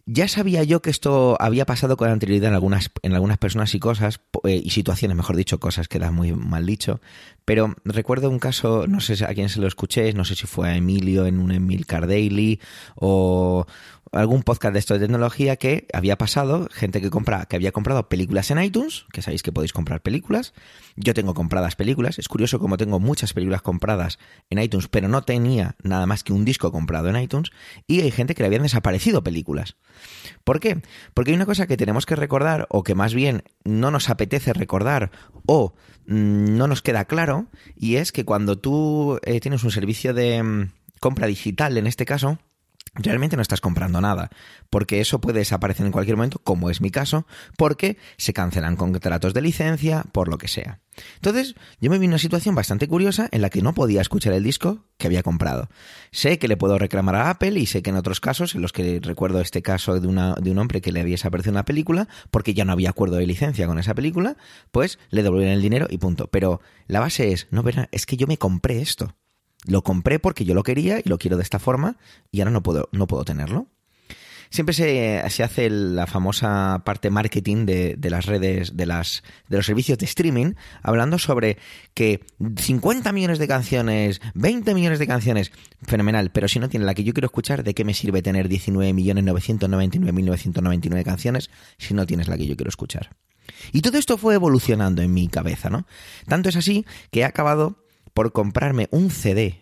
Ya 0.05 0.27
sabía 0.27 0.63
yo 0.63 0.81
que 0.81 0.89
esto 0.89 1.37
había 1.39 1.65
pasado 1.65 1.95
con 1.95 2.09
anterioridad 2.09 2.49
en 2.49 2.55
algunas, 2.55 2.91
en 3.03 3.13
algunas 3.13 3.37
personas 3.37 3.73
y 3.73 3.79
cosas, 3.79 4.19
eh, 4.43 4.61
y 4.61 4.71
situaciones, 4.71 5.15
mejor 5.15 5.37
dicho, 5.37 5.61
cosas 5.61 5.87
queda 5.87 6.11
muy 6.11 6.33
mal 6.33 6.65
dicho, 6.65 6.99
pero 7.45 7.73
recuerdo 7.85 8.29
un 8.29 8.39
caso, 8.39 8.85
no 8.85 8.99
sé 8.99 9.23
a 9.23 9.33
quién 9.33 9.47
se 9.47 9.61
lo 9.61 9.67
escuché, 9.67 10.11
no 10.11 10.25
sé 10.25 10.35
si 10.35 10.45
fue 10.45 10.69
a 10.69 10.75
Emilio 10.75 11.25
en 11.25 11.39
un 11.39 11.51
Emilcar 11.53 12.05
Daily 12.05 12.59
o 12.95 13.65
algún 14.13 14.43
podcast 14.43 14.73
de 14.73 14.80
esto 14.80 14.93
de 14.93 15.02
tecnología 15.02 15.56
que 15.56 15.88
había 15.91 16.17
pasado, 16.17 16.69
gente 16.71 17.02
que 17.02 17.10
compra, 17.10 17.45
que 17.45 17.56
había 17.56 17.71
comprado 17.71 18.08
películas 18.10 18.52
en 18.52 18.62
iTunes, 18.62 19.06
que 19.12 19.21
sabéis 19.21 19.43
que 19.43 19.52
podéis 19.52 19.73
comprar 19.73 20.02
películas. 20.02 20.54
Yo 20.95 21.13
tengo 21.13 21.34
compradas 21.34 21.76
películas, 21.76 22.19
es 22.19 22.28
curioso 22.28 22.60
como 22.60 22.78
tengo 22.78 22.99
muchas 22.99 23.34
películas 23.34 23.62
compradas 23.62 24.19
en 24.49 24.60
iTunes, 24.60 24.88
pero 24.88 25.08
no 25.08 25.23
tenía 25.23 25.76
nada 25.84 26.06
más 26.06 26.23
que 26.23 26.32
un 26.32 26.45
disco 26.45 26.71
comprado 26.71 27.10
en 27.10 27.17
iTunes, 27.17 27.52
y 27.88 28.02
hay 28.02 28.12
gente 28.12 28.36
que 28.36 28.43
le 28.43 28.47
habían 28.47 28.63
desaparecido 28.63 29.23
películas. 29.23 29.76
¿Por 30.43 30.60
qué? 30.60 30.82
Porque 31.13 31.32
hay 31.32 31.36
una 31.36 31.45
cosa 31.45 31.67
que 31.67 31.78
tenemos 31.78 32.06
que 32.06 32.15
recordar, 32.15 32.67
o 32.69 32.84
que 32.84 32.95
más 32.95 33.13
bien 33.13 33.43
no 33.63 33.89
nos 33.89 34.10
apetece 34.10 34.54
recordar, 34.54 35.12
o 35.47 35.73
mmm, 36.06 36.56
no 36.56 36.67
nos 36.67 36.82
queda 36.82 37.06
claro, 37.06 37.47
y 37.76 37.95
es 37.95 38.12
que 38.12 38.26
cuando 38.26 38.60
tú 38.60 39.19
eh, 39.23 39.39
tienes 39.39 39.63
un 39.63 39.71
servicio 39.71 40.13
de 40.13 40.43
mmm, 40.43 40.69
compra 40.99 41.28
digital, 41.28 41.78
en 41.78 41.88
este 41.88 42.06
caso, 42.06 42.38
realmente 42.95 43.35
no 43.35 43.41
estás 43.41 43.61
comprando 43.61 44.01
nada, 44.01 44.29
porque 44.69 45.01
eso 45.01 45.19
puede 45.19 45.39
desaparecer 45.39 45.85
en 45.85 45.91
cualquier 45.91 46.17
momento, 46.17 46.39
como 46.43 46.69
es 46.69 46.81
mi 46.81 46.91
caso, 46.91 47.25
porque 47.57 47.97
se 48.17 48.33
cancelan 48.33 48.75
contratos 48.75 49.33
de 49.33 49.41
licencia, 49.41 50.03
por 50.11 50.27
lo 50.27 50.37
que 50.37 50.47
sea. 50.47 50.79
Entonces, 51.15 51.55
yo 51.79 51.89
me 51.89 51.97
vi 51.97 52.05
en 52.05 52.11
una 52.11 52.19
situación 52.19 52.53
bastante 52.53 52.87
curiosa 52.87 53.27
en 53.31 53.41
la 53.41 53.49
que 53.49 53.63
no 53.63 53.73
podía 53.73 54.01
escuchar 54.01 54.33
el 54.33 54.43
disco 54.43 54.85
que 54.97 55.07
había 55.07 55.23
comprado. 55.23 55.69
Sé 56.11 56.37
que 56.37 56.47
le 56.47 56.55
puedo 56.55 56.77
reclamar 56.77 57.15
a 57.15 57.31
Apple 57.31 57.59
y 57.59 57.65
sé 57.65 57.81
que 57.81 57.89
en 57.89 57.95
otros 57.95 58.19
casos, 58.19 58.53
en 58.53 58.61
los 58.61 58.73
que 58.73 58.99
recuerdo 59.01 59.41
este 59.41 59.63
caso 59.63 59.99
de, 59.99 60.07
una, 60.07 60.35
de 60.35 60.51
un 60.51 60.59
hombre 60.59 60.81
que 60.81 60.91
le 60.91 61.01
había 61.01 61.15
desaparecido 61.15 61.53
una 61.53 61.65
película, 61.65 62.07
porque 62.29 62.53
ya 62.53 62.63
no 62.63 62.73
había 62.73 62.91
acuerdo 62.91 63.15
de 63.15 63.25
licencia 63.25 63.65
con 63.65 63.79
esa 63.79 63.95
película, 63.95 64.37
pues 64.71 64.99
le 65.09 65.23
devolvieron 65.23 65.55
el 65.55 65.61
dinero 65.63 65.87
y 65.89 65.97
punto. 65.97 66.27
Pero 66.27 66.61
la 66.85 66.99
base 66.99 67.31
es, 67.31 67.47
no, 67.49 67.63
verá, 67.63 67.89
es 67.91 68.05
que 68.05 68.17
yo 68.17 68.27
me 68.27 68.37
compré 68.37 68.81
esto. 68.81 69.15
Lo 69.65 69.84
compré 69.84 70.19
porque 70.19 70.45
yo 70.45 70.54
lo 70.54 70.63
quería 70.63 70.99
y 70.99 71.10
lo 71.10 71.17
quiero 71.17 71.36
de 71.38 71.43
esta 71.43 71.60
forma 71.60 71.97
y 72.32 72.39
ahora 72.41 72.52
no 72.52 72.63
puedo, 72.63 72.88
no 72.91 73.08
puedo 73.08 73.26
tenerlo. 73.26 73.67
Siempre 74.49 74.73
se, 74.76 75.23
se 75.32 75.41
hace 75.41 75.69
la 75.71 76.06
famosa 76.06 76.84
parte 76.86 77.10
marketing 77.10 77.65
de, 77.65 77.95
de, 77.97 78.10
las 78.12 78.28
redes, 78.28 78.78
de, 78.78 78.86
las, 78.86 79.23
de 79.47 79.58
los 79.58 79.65
servicios 79.65 79.97
de 79.97 80.06
streaming, 80.06 80.54
hablando 80.84 81.17
sobre 81.17 81.58
que 81.95 82.23
50 82.58 83.12
millones 83.13 83.39
de 83.39 83.47
canciones, 83.47 84.21
20 84.36 84.76
millones 84.76 84.99
de 84.99 85.08
canciones, 85.08 85.52
fenomenal, 85.82 86.30
pero 86.32 86.47
si 86.47 86.60
no 86.60 86.69
tiene 86.69 86.86
la 86.86 86.93
que 86.93 87.04
yo 87.04 87.13
quiero 87.13 87.26
escuchar, 87.26 87.63
¿de 87.63 87.73
qué 87.73 87.84
me 87.84 87.95
sirve 87.95 88.21
tener 88.21 88.47
19.999.999 88.47 91.04
canciones 91.04 91.49
si 91.80 91.95
no 91.95 92.06
tienes 92.06 92.28
la 92.28 92.38
que 92.38 92.45
yo 92.45 92.56
quiero 92.56 92.69
escuchar? 92.69 93.10
Y 93.71 93.82
todo 93.82 93.97
esto 93.97 94.19
fue 94.19 94.36
evolucionando 94.36 95.02
en 95.02 95.15
mi 95.15 95.30
cabeza, 95.30 95.71
¿no? 95.71 95.88
Tanto 96.28 96.49
es 96.49 96.58
así 96.58 96.86
que 97.10 97.21
he 97.21 97.26
acabado 97.26 97.82
por 98.13 98.32
comprarme 98.32 98.88
un 98.91 99.10
CD, 99.10 99.60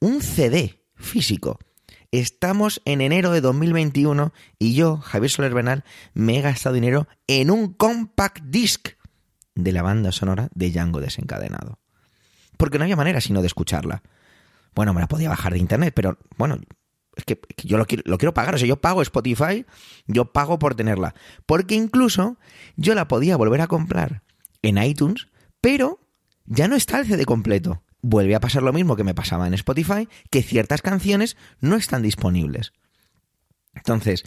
un 0.00 0.22
CD 0.22 0.84
físico. 0.94 1.58
Estamos 2.10 2.80
en 2.84 3.00
enero 3.00 3.32
de 3.32 3.40
2021 3.40 4.32
y 4.58 4.74
yo, 4.74 4.96
Javier 4.98 5.30
Soler 5.30 5.52
Bernal, 5.52 5.84
me 6.14 6.38
he 6.38 6.40
gastado 6.40 6.74
dinero 6.74 7.06
en 7.26 7.50
un 7.50 7.74
compact 7.74 8.42
disc 8.44 8.90
de 9.54 9.72
la 9.72 9.82
banda 9.82 10.12
sonora 10.12 10.48
de 10.54 10.70
Django 10.70 11.00
desencadenado. 11.00 11.78
Porque 12.56 12.78
no 12.78 12.84
había 12.84 12.96
manera 12.96 13.20
sino 13.20 13.40
de 13.40 13.46
escucharla. 13.48 14.02
Bueno, 14.74 14.94
me 14.94 15.00
la 15.00 15.08
podía 15.08 15.28
bajar 15.28 15.52
de 15.52 15.58
internet, 15.58 15.92
pero 15.94 16.18
bueno, 16.36 16.58
es 17.14 17.24
que, 17.24 17.40
yo 17.64 17.76
lo 17.76 17.86
quiero, 17.86 18.04
lo 18.06 18.16
quiero 18.16 18.32
pagar. 18.32 18.54
O 18.54 18.58
sea, 18.58 18.66
yo 18.66 18.80
pago 18.80 19.02
Spotify, 19.02 19.66
yo 20.06 20.32
pago 20.32 20.58
por 20.58 20.74
tenerla. 20.74 21.14
Porque 21.46 21.74
incluso 21.74 22.38
yo 22.76 22.94
la 22.94 23.08
podía 23.08 23.36
volver 23.36 23.60
a 23.60 23.66
comprar 23.66 24.22
en 24.62 24.82
iTunes, 24.82 25.28
pero 25.60 26.00
ya 26.46 26.68
no 26.68 26.76
está 26.76 27.00
el 27.00 27.06
CD 27.06 27.26
completo 27.26 27.82
vuelve 28.02 28.34
a 28.34 28.40
pasar 28.40 28.62
lo 28.62 28.72
mismo 28.72 28.96
que 28.96 29.04
me 29.04 29.14
pasaba 29.14 29.46
en 29.46 29.54
Spotify, 29.54 30.08
que 30.30 30.42
ciertas 30.42 30.82
canciones 30.82 31.36
no 31.60 31.76
están 31.76 32.02
disponibles. 32.02 32.72
Entonces, 33.74 34.24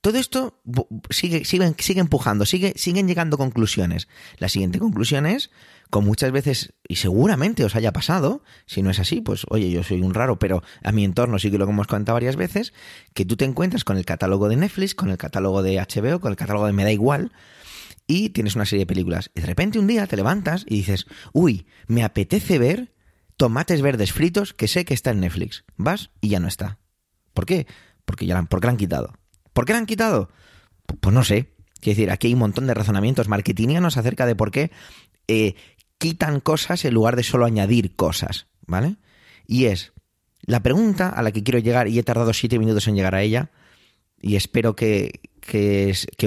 todo 0.00 0.18
esto 0.18 0.62
sigue, 1.10 1.44
sigue, 1.44 1.74
sigue 1.78 2.00
empujando, 2.00 2.46
sigue, 2.46 2.74
siguen 2.76 3.08
llegando 3.08 3.38
conclusiones. 3.38 4.08
La 4.38 4.48
siguiente 4.48 4.78
conclusión 4.78 5.26
es, 5.26 5.50
con 5.90 6.04
muchas 6.04 6.30
veces, 6.32 6.74
y 6.86 6.96
seguramente 6.96 7.64
os 7.64 7.74
haya 7.74 7.92
pasado, 7.92 8.44
si 8.66 8.82
no 8.82 8.90
es 8.90 9.00
así, 9.00 9.20
pues 9.20 9.46
oye, 9.48 9.70
yo 9.70 9.82
soy 9.82 10.02
un 10.02 10.14
raro, 10.14 10.38
pero 10.38 10.62
a 10.84 10.92
mi 10.92 11.04
entorno 11.04 11.38
sí 11.38 11.50
que 11.50 11.58
lo 11.58 11.68
hemos 11.68 11.86
contado 11.86 12.14
varias 12.14 12.36
veces, 12.36 12.72
que 13.14 13.24
tú 13.24 13.36
te 13.36 13.44
encuentras 13.44 13.84
con 13.84 13.96
el 13.96 14.04
catálogo 14.04 14.48
de 14.48 14.56
Netflix, 14.56 14.94
con 14.94 15.10
el 15.10 15.18
catálogo 15.18 15.62
de 15.62 15.76
HBO, 15.78 16.20
con 16.20 16.30
el 16.30 16.36
catálogo 16.36 16.66
de 16.66 16.72
Me 16.72 16.84
da 16.84 16.92
igual, 16.92 17.32
y 18.06 18.30
tienes 18.30 18.54
una 18.54 18.66
serie 18.66 18.84
de 18.84 18.86
películas. 18.86 19.30
Y 19.34 19.40
de 19.40 19.46
repente 19.46 19.78
un 19.78 19.86
día 19.86 20.06
te 20.06 20.16
levantas 20.16 20.64
y 20.68 20.76
dices, 20.76 21.06
uy, 21.32 21.66
me 21.88 22.04
apetece 22.04 22.58
ver 22.58 22.94
tomates 23.36 23.82
verdes 23.82 24.12
fritos 24.12 24.54
que 24.54 24.68
sé 24.68 24.84
que 24.84 24.94
está 24.94 25.10
en 25.10 25.20
Netflix. 25.20 25.64
Vas 25.76 26.10
y 26.20 26.28
ya 26.28 26.40
no 26.40 26.48
está. 26.48 26.78
¿Por 27.34 27.46
qué? 27.46 27.66
Porque 28.04 28.26
ya 28.26 28.34
la, 28.34 28.42
porque 28.44 28.66
la 28.66 28.72
han 28.72 28.76
quitado. 28.76 29.14
¿Por 29.52 29.64
qué 29.64 29.72
la 29.72 29.78
han 29.78 29.86
quitado? 29.86 30.30
Pues 31.00 31.14
no 31.14 31.24
sé. 31.24 31.52
Quiero 31.80 31.96
decir, 31.96 32.10
aquí 32.10 32.28
hay 32.28 32.32
un 32.32 32.40
montón 32.40 32.66
de 32.66 32.74
razonamientos 32.74 33.28
marketingianos 33.28 33.96
acerca 33.96 34.26
de 34.26 34.34
por 34.34 34.50
qué 34.50 34.70
eh, 35.28 35.54
quitan 35.98 36.40
cosas 36.40 36.84
en 36.84 36.94
lugar 36.94 37.16
de 37.16 37.22
solo 37.22 37.44
añadir 37.44 37.94
cosas, 37.94 38.46
¿vale? 38.66 38.96
Y 39.46 39.66
es 39.66 39.92
la 40.42 40.62
pregunta 40.62 41.08
a 41.08 41.22
la 41.22 41.32
que 41.32 41.42
quiero 41.42 41.58
llegar, 41.58 41.88
y 41.88 41.98
he 41.98 42.02
tardado 42.02 42.32
siete 42.32 42.58
minutos 42.58 42.88
en 42.88 42.94
llegar 42.94 43.14
a 43.14 43.22
ella, 43.22 43.50
y 44.20 44.36
espero 44.36 44.74
que, 44.74 45.20
que, 45.40 45.90
os, 45.90 46.06
que 46.16 46.26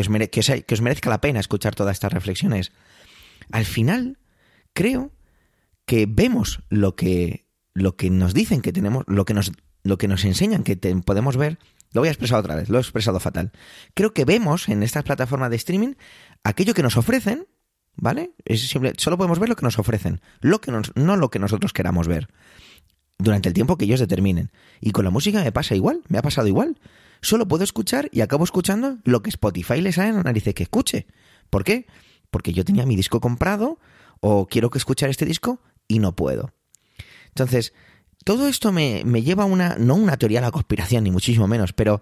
os 0.74 0.82
merezca 0.82 1.10
la 1.10 1.22
pena 1.22 1.40
escuchar 1.40 1.76
todas 1.76 1.94
estas 1.94 2.14
reflexiones. 2.14 2.72
Al 3.52 3.66
final, 3.66 4.20
creo 4.74 5.12
que 5.90 6.06
vemos 6.08 6.62
lo 6.70 6.96
que, 6.96 7.48
lo 7.74 7.96
que 7.96 8.12
nos 8.12 8.36
dicen 8.36 8.62
que 8.62 8.72
tenemos, 8.72 9.06
lo 9.08 9.26
que 9.26 9.34
nos, 9.34 9.52
lo 9.82 9.98
que 9.98 10.08
nos 10.08 10.24
enseñan 10.24 10.62
que 10.62 10.78
podemos 11.04 11.36
ver, 11.36 11.58
lo 11.94 12.02
voy 12.02 12.10
a 12.10 12.12
expresar 12.12 12.38
otra 12.38 12.54
vez, 12.54 12.70
lo 12.70 12.78
he 12.78 12.82
expresado 12.82 13.20
fatal. 13.20 13.52
Creo 13.96 14.14
que 14.14 14.24
vemos 14.24 14.70
en 14.70 14.84
estas 14.84 15.04
plataformas 15.04 15.50
de 15.50 15.56
streaming 15.56 15.96
aquello 16.44 16.76
que 16.76 16.84
nos 16.84 16.96
ofrecen, 16.96 17.48
¿vale? 17.96 18.36
Es 18.46 18.70
simple, 18.70 18.94
solo 18.98 19.18
podemos 19.18 19.40
ver 19.40 19.50
lo 19.50 19.56
que 19.56 19.66
nos 19.66 19.80
ofrecen, 19.80 20.22
lo 20.42 20.62
que 20.62 20.72
nos, 20.72 20.96
no 20.96 21.18
lo 21.18 21.32
que 21.32 21.40
nosotros 21.40 21.74
queramos 21.74 22.08
ver, 22.08 22.28
durante 23.18 23.50
el 23.50 23.56
tiempo 23.56 23.76
que 23.76 23.86
ellos 23.86 24.00
determinen. 24.00 24.52
Y 24.82 24.92
con 24.92 25.06
la 25.06 25.10
música 25.10 25.44
me 25.44 25.52
pasa 25.52 25.74
igual, 25.74 26.04
me 26.08 26.20
ha 26.20 26.22
pasado 26.22 26.48
igual. 26.48 26.80
Solo 27.20 27.48
puedo 27.48 27.64
escuchar 27.64 28.10
y 28.12 28.22
acabo 28.22 28.44
escuchando 28.44 29.00
lo 29.06 29.24
que 29.24 29.32
Spotify 29.32 29.82
les 29.82 29.96
sale 29.96 30.10
en 30.10 30.18
la 30.18 30.24
nariz 30.24 30.44
que 30.54 30.62
escuche. 30.62 31.08
¿Por 31.50 31.64
qué? 31.64 31.88
Porque 32.30 32.54
yo 32.54 32.64
tenía 32.64 32.86
mi 32.86 32.96
disco 32.96 33.20
comprado 33.20 33.80
o 34.20 34.46
quiero 34.46 34.70
que 34.70 34.78
escuchar 34.78 35.10
este 35.10 35.26
disco 35.26 35.64
y 35.90 36.00
no 36.00 36.16
puedo. 36.16 36.54
Entonces, 37.28 37.74
todo 38.24 38.48
esto 38.48 38.72
me, 38.72 39.02
me 39.06 39.24
lleva 39.24 39.44
a 39.44 39.48
una, 39.48 39.76
no 39.78 39.96
una 39.96 40.16
teoría 40.16 40.40
de 40.40 40.48
la 40.48 40.52
conspiración, 40.52 41.04
ni 41.04 41.12
muchísimo 41.12 41.48
menos, 41.48 41.74
pero 41.74 42.00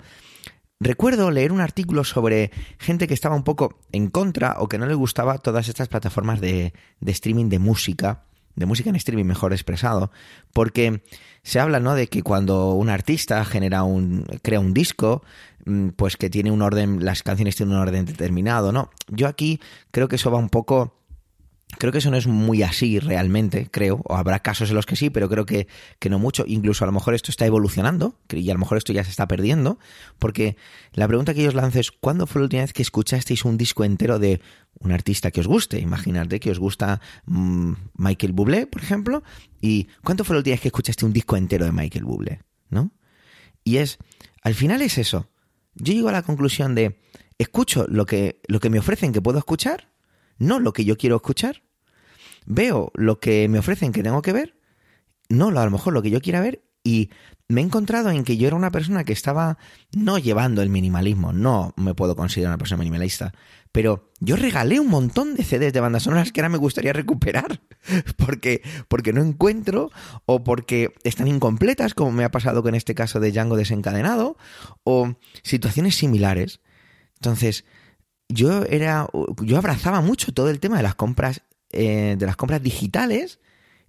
recuerdo 0.80 1.32
leer 1.32 1.52
un 1.52 1.62
artículo 1.62 2.04
sobre 2.04 2.52
gente 2.78 3.08
que 3.08 3.16
estaba 3.16 3.36
un 3.36 3.44
poco 3.44 3.80
en 3.92 4.10
contra 4.10 4.58
o 4.60 4.68
que 4.68 4.78
no 4.78 4.86
le 4.86 4.94
gustaba 4.94 5.40
todas 5.40 5.68
estas 5.68 5.88
plataformas 5.88 6.40
de, 6.40 6.74
de 7.00 7.12
streaming 7.12 7.50
de 7.50 7.60
música, 7.60 8.26
de 8.56 8.66
música 8.66 8.90
en 8.90 8.96
streaming 8.96 9.26
mejor 9.26 9.54
expresado, 9.54 10.12
porque 10.52 11.04
se 11.44 11.60
habla, 11.60 11.80
¿no? 11.80 11.96
De 11.96 12.08
que 12.08 12.24
cuando 12.24 12.74
un 12.74 12.90
artista 12.90 13.46
genera 13.46 13.84
un, 13.84 14.26
crea 14.42 14.60
un 14.60 14.74
disco, 14.74 15.24
mm, 15.66 15.90
pues 15.90 16.18
que 16.18 16.30
tiene 16.30 16.52
un 16.52 16.62
orden, 16.62 17.06
las 17.06 17.24
canciones 17.24 17.56
tienen 17.56 17.76
un 17.76 17.82
orden 17.82 18.06
determinado, 18.06 18.72
¿no? 18.72 18.90
Yo 19.08 19.28
aquí 19.28 19.62
creo 19.92 20.08
que 20.08 20.18
eso 20.18 20.32
va 20.32 20.40
un 20.40 20.50
poco 20.50 20.98
Creo 21.80 21.92
que 21.92 21.98
eso 21.98 22.10
no 22.10 22.18
es 22.18 22.28
muy 22.28 22.64
así 22.64 22.98
realmente, 22.98 23.68
creo, 23.70 24.02
o 24.06 24.16
habrá 24.16 24.40
casos 24.40 24.70
en 24.70 24.76
los 24.76 24.86
que 24.86 24.96
sí, 24.96 25.10
pero 25.10 25.30
creo 25.30 25.46
que, 25.46 25.68
que, 26.00 26.10
no 26.10 26.18
mucho. 26.18 26.46
Incluso 26.48 26.86
a 26.86 26.88
lo 26.88 26.94
mejor 26.94 27.14
esto 27.14 27.30
está 27.30 27.46
evolucionando 27.46 28.16
y 28.30 28.50
a 28.50 28.54
lo 28.54 28.60
mejor 28.60 28.78
esto 28.78 28.94
ya 28.94 29.04
se 29.04 29.10
está 29.10 29.28
perdiendo, 29.28 29.78
porque 30.18 30.56
la 30.94 31.08
pregunta 31.08 31.34
que 31.34 31.44
yo 31.44 31.50
os 31.50 31.56
lanzo 31.56 31.80
es, 31.80 31.92
¿cuándo 31.92 32.26
fue 32.26 32.42
la 32.42 32.46
última 32.46 32.62
vez 32.64 32.74
que 32.74 32.82
escuchasteis 32.82 33.44
un 33.44 33.58
disco 33.58 33.84
entero 33.84 34.18
de 34.18 34.42
un 34.80 34.92
artista 34.92 35.30
que 35.30 35.42
os 35.42 35.48
guste? 35.48 35.80
Imaginad 35.80 36.28
que 36.28 36.50
os 36.50 36.58
gusta 36.58 37.02
mmm, 37.26 37.74
Michael 37.96 38.32
Bublé, 38.32 38.66
por 38.66 38.82
ejemplo, 38.82 39.24
y 39.62 39.88
¿cuándo 40.04 40.24
fue 40.24 40.36
la 40.36 40.40
última 40.40 40.54
vez 40.54 40.62
que 40.62 40.70
escuchaste 40.70 41.06
un 41.06 41.14
disco 41.14 41.36
entero 41.36 41.66
de 41.66 41.74
Michael 41.74 42.06
Bublé? 42.06 42.42
¿No? 42.70 42.92
Y 43.64 43.78
es, 43.78 43.98
al 44.42 44.56
final 44.56 44.82
es 44.82 44.98
eso. 44.98 45.30
Yo 45.76 45.94
llego 45.94 46.10
a 46.10 46.14
la 46.14 46.24
conclusión 46.24 46.76
de, 46.76 47.02
escucho 47.38 47.86
lo 47.90 48.06
que, 48.06 48.42
lo 48.48 48.62
que 48.62 48.70
me 48.70 48.80
ofrecen 48.80 49.12
que 49.12 49.22
puedo 49.22 49.38
escuchar, 49.38 49.90
no 50.38 50.60
lo 50.60 50.74
que 50.74 50.86
yo 50.86 50.98
quiero 50.98 51.18
escuchar. 51.18 51.64
Veo 52.46 52.92
lo 52.96 53.20
que 53.20 53.48
me 53.50 53.60
ofrecen 53.60 53.92
que 53.92 54.04
tengo 54.04 54.22
que 54.22 54.34
ver, 54.34 54.58
no 55.30 55.48
a 55.50 55.66
lo 55.66 55.72
mejor 55.72 55.94
lo 55.94 56.02
que 56.02 56.10
yo 56.10 56.22
quiera 56.22 56.40
ver, 56.40 56.64
y 56.84 57.10
me 57.50 57.62
he 57.62 57.64
encontrado 57.64 58.10
en 58.10 58.24
que 58.24 58.38
yo 58.38 58.48
era 58.48 58.56
una 58.56 58.72
persona 58.72 59.04
que 59.04 59.14
estaba 59.14 59.58
no 59.94 60.18
llevando 60.18 60.62
el 60.62 60.70
minimalismo, 60.70 61.34
no 61.34 61.74
me 61.76 61.94
puedo 61.94 62.16
considerar 62.16 62.52
una 62.52 62.58
persona 62.58 62.80
minimalista, 62.80 63.34
pero 63.72 64.12
yo 64.20 64.36
regalé 64.36 64.80
un 64.80 64.88
montón 64.88 65.36
de 65.36 65.44
CDs 65.44 65.74
de 65.74 65.80
bandas 65.80 66.04
sonoras 66.04 66.32
que 66.32 66.42
ahora 66.42 66.50
me 66.50 66.58
gustaría 66.58 66.94
recuperar, 66.94 67.62
porque, 68.18 68.62
porque 68.88 69.14
no 69.14 69.22
encuentro 69.22 69.92
o 70.26 70.44
porque 70.44 70.94
están 71.04 71.28
incompletas, 71.28 71.94
como 71.94 72.12
me 72.12 72.24
ha 72.24 72.32
pasado 72.32 72.64
con 72.64 72.76
este 72.76 72.96
caso 72.96 73.20
de 73.20 73.32
Django 73.32 73.56
desencadenado, 73.56 74.38
o 74.84 75.16
situaciones 75.44 75.96
similares. 75.96 76.60
Entonces, 77.16 77.66
yo 78.30 78.64
era 78.64 79.08
yo 79.42 79.58
abrazaba 79.58 80.02
mucho 80.02 80.34
todo 80.34 80.50
el 80.50 80.60
tema 80.60 80.78
de 80.78 80.84
las 80.84 80.96
compras 80.96 81.42
eh, 81.72 82.16
de 82.18 82.26
las 82.26 82.36
compras 82.36 82.62
digitales 82.62 83.40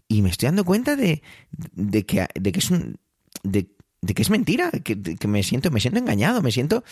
y 0.08 0.22
me 0.22 0.30
estoy 0.30 0.46
dando 0.46 0.64
cuenta 0.64 0.96
de, 0.96 1.22
de 1.50 2.06
que 2.06 2.26
de 2.34 2.52
que 2.52 2.58
es 2.58 2.70
un 2.70 2.98
de, 3.42 3.68
de 4.00 4.14
que 4.14 4.22
es 4.22 4.30
mentira 4.30 4.70
que, 4.70 5.00
que, 5.00 5.28
me 5.28 5.42
siento 5.42 5.70
me 5.70 5.80
siento 5.80 5.98
engañado 5.98 6.42
me 6.42 6.52
siento 6.52 6.84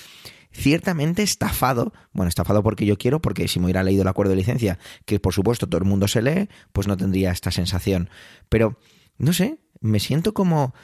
ciertamente 0.53 1.23
estafado. 1.23 1.93
Bueno 2.13 2.29
estafado 2.29 2.63
porque 2.63 2.87
yo 2.87 2.99
quiero 2.99 3.21
porque 3.21 3.49
si 3.49 3.59
me 3.59 3.67
hubiera 3.67 3.83
leído 3.83 4.03
el 4.03 4.09
acuerdo 4.09 4.31
de 4.31 4.37
licencia 4.37 4.79
que 5.05 5.21
por 5.21 5.33
supuesto 5.33 5.69
todo 5.69 5.79
el 5.79 5.89
mundo 5.89 6.09
se 6.09 6.23
lee 6.23 6.49
pues 6.73 6.89
no 6.89 6.97
tendría 6.97 7.31
esta 7.31 7.51
sensación. 7.51 8.11
Pero 8.49 8.79
no 9.19 9.33
sé 9.33 9.59
me 9.81 10.01
siento 10.01 10.35
como 10.35 10.75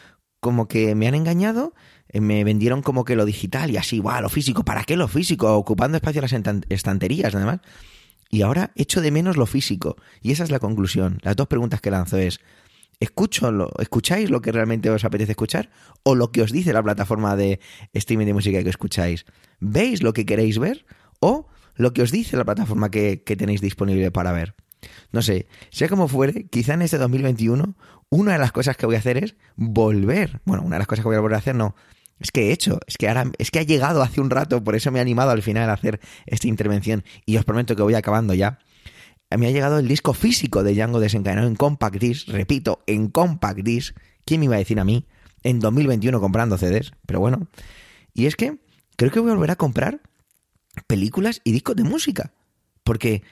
como 0.40 0.66
que 0.66 0.94
me 0.94 1.06
han 1.06 1.14
engañado 1.14 1.74
me 2.20 2.44
vendieron 2.44 2.82
como 2.82 3.04
que 3.04 3.16
lo 3.16 3.24
digital 3.24 3.70
y 3.70 3.76
así, 3.76 3.98
guau, 3.98 4.22
lo 4.22 4.28
físico, 4.28 4.64
¿para 4.64 4.84
qué 4.84 4.96
lo 4.96 5.08
físico? 5.08 5.56
Ocupando 5.56 5.96
espacio 5.96 6.22
en 6.22 6.42
las 6.42 6.64
estanterías, 6.68 7.34
además. 7.34 7.60
Y 8.28 8.42
ahora 8.42 8.72
echo 8.76 9.00
de 9.00 9.10
menos 9.10 9.36
lo 9.36 9.46
físico. 9.46 9.96
Y 10.20 10.32
esa 10.32 10.44
es 10.44 10.50
la 10.50 10.58
conclusión. 10.58 11.18
Las 11.22 11.36
dos 11.36 11.48
preguntas 11.48 11.80
que 11.80 11.90
lanzo 11.90 12.18
es, 12.18 12.40
¿escucho 13.00 13.50
lo, 13.52 13.70
¿escucháis 13.78 14.30
lo 14.30 14.40
que 14.40 14.52
realmente 14.52 14.90
os 14.90 15.04
apetece 15.04 15.32
escuchar? 15.32 15.70
¿O 16.02 16.14
lo 16.14 16.32
que 16.32 16.42
os 16.42 16.52
dice 16.52 16.72
la 16.72 16.82
plataforma 16.82 17.36
de 17.36 17.60
streaming 17.92 18.26
de 18.26 18.34
música 18.34 18.62
que 18.62 18.70
escucháis? 18.70 19.26
¿Veis 19.60 20.02
lo 20.02 20.12
que 20.12 20.26
queréis 20.26 20.58
ver? 20.58 20.86
¿O 21.20 21.46
lo 21.74 21.92
que 21.92 22.02
os 22.02 22.10
dice 22.10 22.36
la 22.36 22.44
plataforma 22.44 22.90
que, 22.90 23.22
que 23.22 23.36
tenéis 23.36 23.60
disponible 23.60 24.10
para 24.10 24.32
ver? 24.32 24.54
No 25.12 25.22
sé, 25.22 25.46
sea 25.70 25.88
como 25.88 26.08
fuere, 26.08 26.46
quizá 26.48 26.74
en 26.74 26.82
este 26.82 26.98
2021 26.98 27.76
una 28.08 28.32
de 28.32 28.38
las 28.38 28.52
cosas 28.52 28.76
que 28.76 28.86
voy 28.86 28.96
a 28.96 28.98
hacer 28.98 29.22
es 29.22 29.36
volver. 29.56 30.40
Bueno, 30.44 30.62
una 30.64 30.76
de 30.76 30.80
las 30.80 30.88
cosas 30.88 31.02
que 31.02 31.08
voy 31.08 31.16
a 31.16 31.20
volver 31.20 31.36
a 31.36 31.38
hacer 31.38 31.54
no, 31.54 31.74
es 32.22 32.30
que 32.30 32.48
he 32.48 32.52
hecho, 32.52 32.78
es 32.86 32.96
que 32.96 33.08
ahora, 33.08 33.30
es 33.38 33.50
que 33.50 33.58
ha 33.58 33.62
llegado 33.62 34.02
hace 34.02 34.20
un 34.20 34.30
rato, 34.30 34.62
por 34.62 34.76
eso 34.76 34.90
me 34.90 34.98
he 34.98 35.02
animado 35.02 35.30
al 35.30 35.42
final 35.42 35.68
a 35.68 35.72
hacer 35.72 36.00
esta 36.26 36.46
intervención 36.46 37.04
y 37.26 37.36
os 37.36 37.44
prometo 37.44 37.74
que 37.74 37.82
voy 37.82 37.94
acabando 37.94 38.32
ya. 38.34 38.58
Me 39.36 39.48
ha 39.48 39.50
llegado 39.50 39.78
el 39.78 39.88
disco 39.88 40.12
físico 40.14 40.62
de 40.62 40.74
Django 40.74 41.00
desencadenado 41.00 41.48
en 41.48 41.56
Compact 41.56 41.96
Disc, 41.96 42.28
repito, 42.28 42.82
en 42.86 43.08
Compact 43.08 43.60
Disc. 43.60 43.96
¿Quién 44.24 44.40
me 44.40 44.46
iba 44.46 44.56
a 44.56 44.58
decir 44.58 44.78
a 44.78 44.84
mí 44.84 45.06
en 45.42 45.58
2021 45.58 46.20
comprando 46.20 46.58
CDs? 46.58 46.92
Pero 47.06 47.18
bueno, 47.18 47.48
y 48.14 48.26
es 48.26 48.36
que 48.36 48.58
creo 48.96 49.10
que 49.10 49.20
voy 49.20 49.30
a 49.30 49.34
volver 49.34 49.50
a 49.50 49.56
comprar 49.56 50.00
películas 50.86 51.40
y 51.44 51.52
discos 51.52 51.76
de 51.76 51.84
música. 51.84 52.32
Porque, 52.84 53.22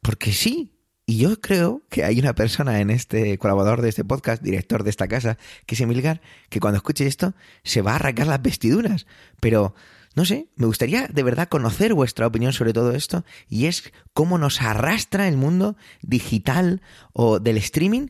porque 0.00 0.32
sí, 0.32 0.71
y 1.04 1.18
yo 1.18 1.40
creo 1.40 1.82
que 1.90 2.04
hay 2.04 2.20
una 2.20 2.34
persona 2.34 2.80
en 2.80 2.90
este 2.90 3.36
colaborador 3.38 3.82
de 3.82 3.88
este 3.88 4.04
podcast, 4.04 4.42
director 4.42 4.84
de 4.84 4.90
esta 4.90 5.08
casa, 5.08 5.36
que 5.66 5.74
es 5.74 5.80
Emilgar, 5.80 6.20
que 6.48 6.60
cuando 6.60 6.76
escuche 6.76 7.06
esto 7.06 7.34
se 7.64 7.82
va 7.82 7.92
a 7.92 7.96
arrancar 7.96 8.28
las 8.28 8.40
vestiduras. 8.40 9.06
Pero, 9.40 9.74
no 10.14 10.24
sé, 10.24 10.48
me 10.54 10.66
gustaría 10.66 11.08
de 11.08 11.22
verdad 11.24 11.48
conocer 11.48 11.94
vuestra 11.94 12.26
opinión 12.26 12.52
sobre 12.52 12.72
todo 12.72 12.92
esto 12.92 13.24
y 13.48 13.66
es 13.66 13.92
cómo 14.12 14.38
nos 14.38 14.62
arrastra 14.62 15.26
el 15.26 15.36
mundo 15.36 15.76
digital 16.02 16.82
o 17.12 17.40
del 17.40 17.56
streaming 17.56 18.08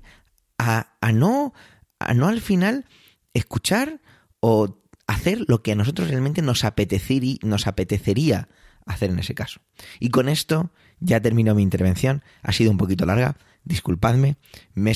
a, 0.59 0.95
a 1.01 1.13
no, 1.13 1.55
a 1.99 2.13
no 2.13 2.29
al 2.29 2.43
final 2.43 2.85
escuchar 3.33 4.03
o 4.41 4.83
hacer 5.07 5.45
lo 5.49 5.63
que 5.63 5.73
a 5.73 5.77
nosotros 5.77 6.09
realmente 6.09 6.43
nos, 6.43 6.65
apetecería, 6.65 7.37
nos 7.43 7.67
apetecería 7.67 8.49
hacer 8.87 9.11
en 9.11 9.19
ese 9.19 9.35
caso. 9.35 9.61
Y 10.01 10.11
con 10.11 10.29
esto 10.29 10.73
ya 11.03 11.21
termino 11.21 11.55
mi 11.55 11.63
intervención. 11.63 12.23
Ha 12.43 12.53
sido 12.53 12.71
un 12.71 12.79
poquito 12.79 13.05
larga. 13.05 13.37
Disculpadme. 13.65 14.37
Me, 14.75 14.93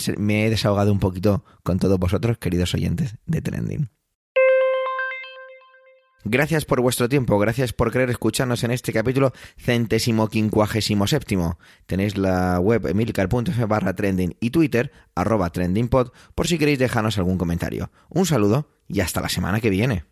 he 0.47 0.51
desahogado 0.51 0.93
un 0.93 0.99
poquito 0.99 1.45
con 1.63 1.79
todos 1.79 1.99
vosotros, 1.99 2.39
queridos 2.39 2.75
oyentes 2.75 3.17
de 3.27 3.43
Trending. 3.43 3.91
Gracias 6.29 6.65
por 6.65 6.81
vuestro 6.81 7.09
tiempo, 7.09 7.39
gracias 7.39 7.73
por 7.73 7.93
querer 7.93 8.11
escucharnos 8.11 8.65
en 8.65 8.73
este 8.73 8.93
capítulo 8.93 9.33
centésimo 9.59 10.27
quincuagésimo 10.27 11.07
séptimo. 11.07 11.57
Tenéis 11.87 12.19
la 12.19 12.59
web 12.59 12.85
emilcar.f 12.89 13.65
barra 13.67 13.95
trending 13.95 14.35
y 14.41 14.51
Twitter 14.51 14.91
arroba 15.15 15.51
trendingpod 15.51 16.11
por 16.35 16.49
si 16.49 16.59
queréis 16.59 16.81
dejarnos 16.81 17.17
algún 17.19 17.39
comentario. 17.39 17.93
Un 18.09 18.27
saludo 18.27 18.69
y 18.89 19.03
hasta 19.03 19.21
la 19.21 19.29
semana 19.29 19.61
que 19.61 19.71
viene. 19.71 20.05